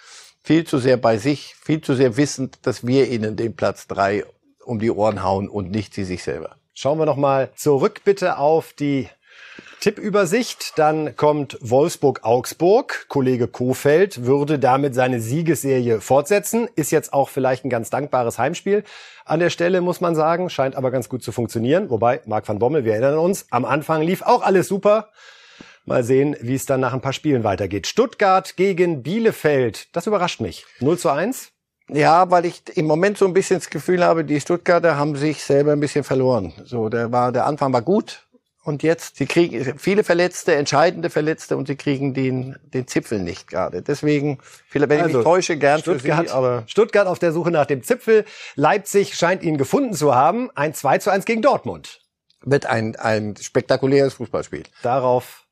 [0.42, 4.24] viel zu sehr bei sich, viel zu sehr wissend, dass wir ihnen den Platz drei
[4.64, 6.56] um die Ohren hauen und nicht sie sich selber.
[6.74, 9.08] Schauen wir noch mal zurück bitte auf die
[9.80, 10.78] Tippübersicht.
[10.78, 13.06] Dann kommt Wolfsburg-Augsburg.
[13.08, 16.68] Kollege Kofeld würde damit seine Siegesserie fortsetzen.
[16.76, 18.84] Ist jetzt auch vielleicht ein ganz dankbares Heimspiel.
[19.24, 21.88] An der Stelle muss man sagen, scheint aber ganz gut zu funktionieren.
[21.88, 25.08] Wobei, Marc van Bommel, wir erinnern uns, am Anfang lief auch alles super.
[25.86, 27.86] Mal sehen, wie es dann nach ein paar Spielen weitergeht.
[27.86, 29.88] Stuttgart gegen Bielefeld.
[29.96, 30.66] Das überrascht mich.
[30.80, 31.52] 0 zu 1.
[31.88, 35.42] Ja, weil ich im Moment so ein bisschen das Gefühl habe, die Stuttgarter haben sich
[35.42, 36.52] selber ein bisschen verloren.
[36.64, 38.26] So, der war, der Anfang war gut
[38.70, 43.48] und jetzt, sie kriegen viele Verletzte, entscheidende Verletzte und sie kriegen den, den Zipfel nicht
[43.48, 43.82] gerade.
[43.82, 47.50] Deswegen, vielleicht, wenn ich Also, mich täusche, gern Stuttgart, sie, aber Stuttgart auf der Suche
[47.50, 48.24] nach dem Zipfel.
[48.54, 50.50] Leipzig scheint ihn gefunden zu haben.
[50.54, 52.00] Ein 2 zu 1 gegen Dortmund.
[52.42, 54.62] wird ein, ein spektakuläres Fußballspiel.
[54.82, 55.46] Darauf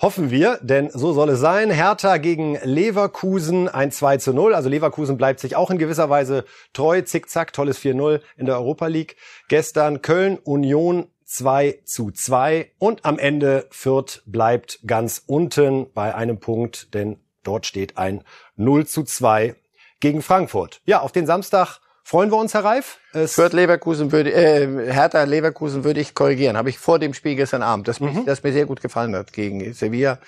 [0.00, 1.70] hoffen wir, denn so soll es sein.
[1.70, 4.54] Hertha gegen Leverkusen ein 2 zu 0.
[4.54, 7.02] Also Leverkusen bleibt sich auch in gewisser Weise treu.
[7.02, 9.16] Zickzack, tolles 4-0 in der Europa League.
[9.48, 12.72] Gestern Köln, Union 2 zu 2.
[12.78, 18.24] Und am Ende Fürth bleibt ganz unten bei einem Punkt, denn dort steht ein
[18.56, 19.54] 0 zu 2
[20.00, 20.80] gegen Frankfurt.
[20.86, 22.98] Ja, auf den Samstag freuen wir uns, Herr Reif.
[23.12, 26.56] Es Fürth Leverkusen würde, äh, Hertha Leverkusen würde ich korrigieren.
[26.56, 29.34] Habe ich vor dem Spiel gestern Abend, das, mich, das mir sehr gut gefallen hat
[29.34, 30.18] gegen Sevilla.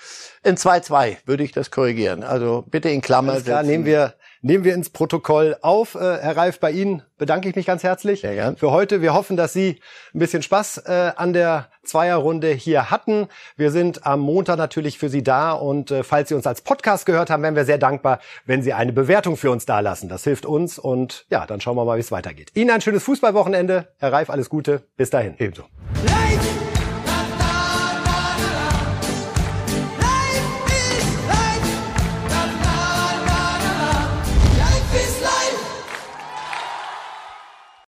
[0.44, 2.22] In 2-2 würde ich das korrigieren.
[2.22, 3.66] Also bitte in Klammer setzen.
[3.66, 5.94] nehmen wir, nehmen wir ins Protokoll auf.
[5.94, 8.56] Äh, Herr Reif, bei Ihnen bedanke ich mich ganz herzlich Sehr gern.
[8.56, 9.02] für heute.
[9.02, 9.80] Wir hoffen, dass Sie
[10.14, 13.28] ein bisschen Spaß äh, an der Zweierrunde hier hatten.
[13.56, 17.06] Wir sind am Montag natürlich für Sie da und äh, falls Sie uns als Podcast
[17.06, 20.08] gehört haben, wären wir sehr dankbar, wenn Sie eine Bewertung für uns dalassen.
[20.08, 22.50] Das hilft uns und ja, dann schauen wir mal, wie es weitergeht.
[22.54, 23.88] Ihnen ein schönes Fußballwochenende.
[23.98, 24.82] Herr Reif, alles Gute.
[24.96, 25.34] Bis dahin.
[25.38, 25.64] Ebenso.
[26.04, 26.69] Life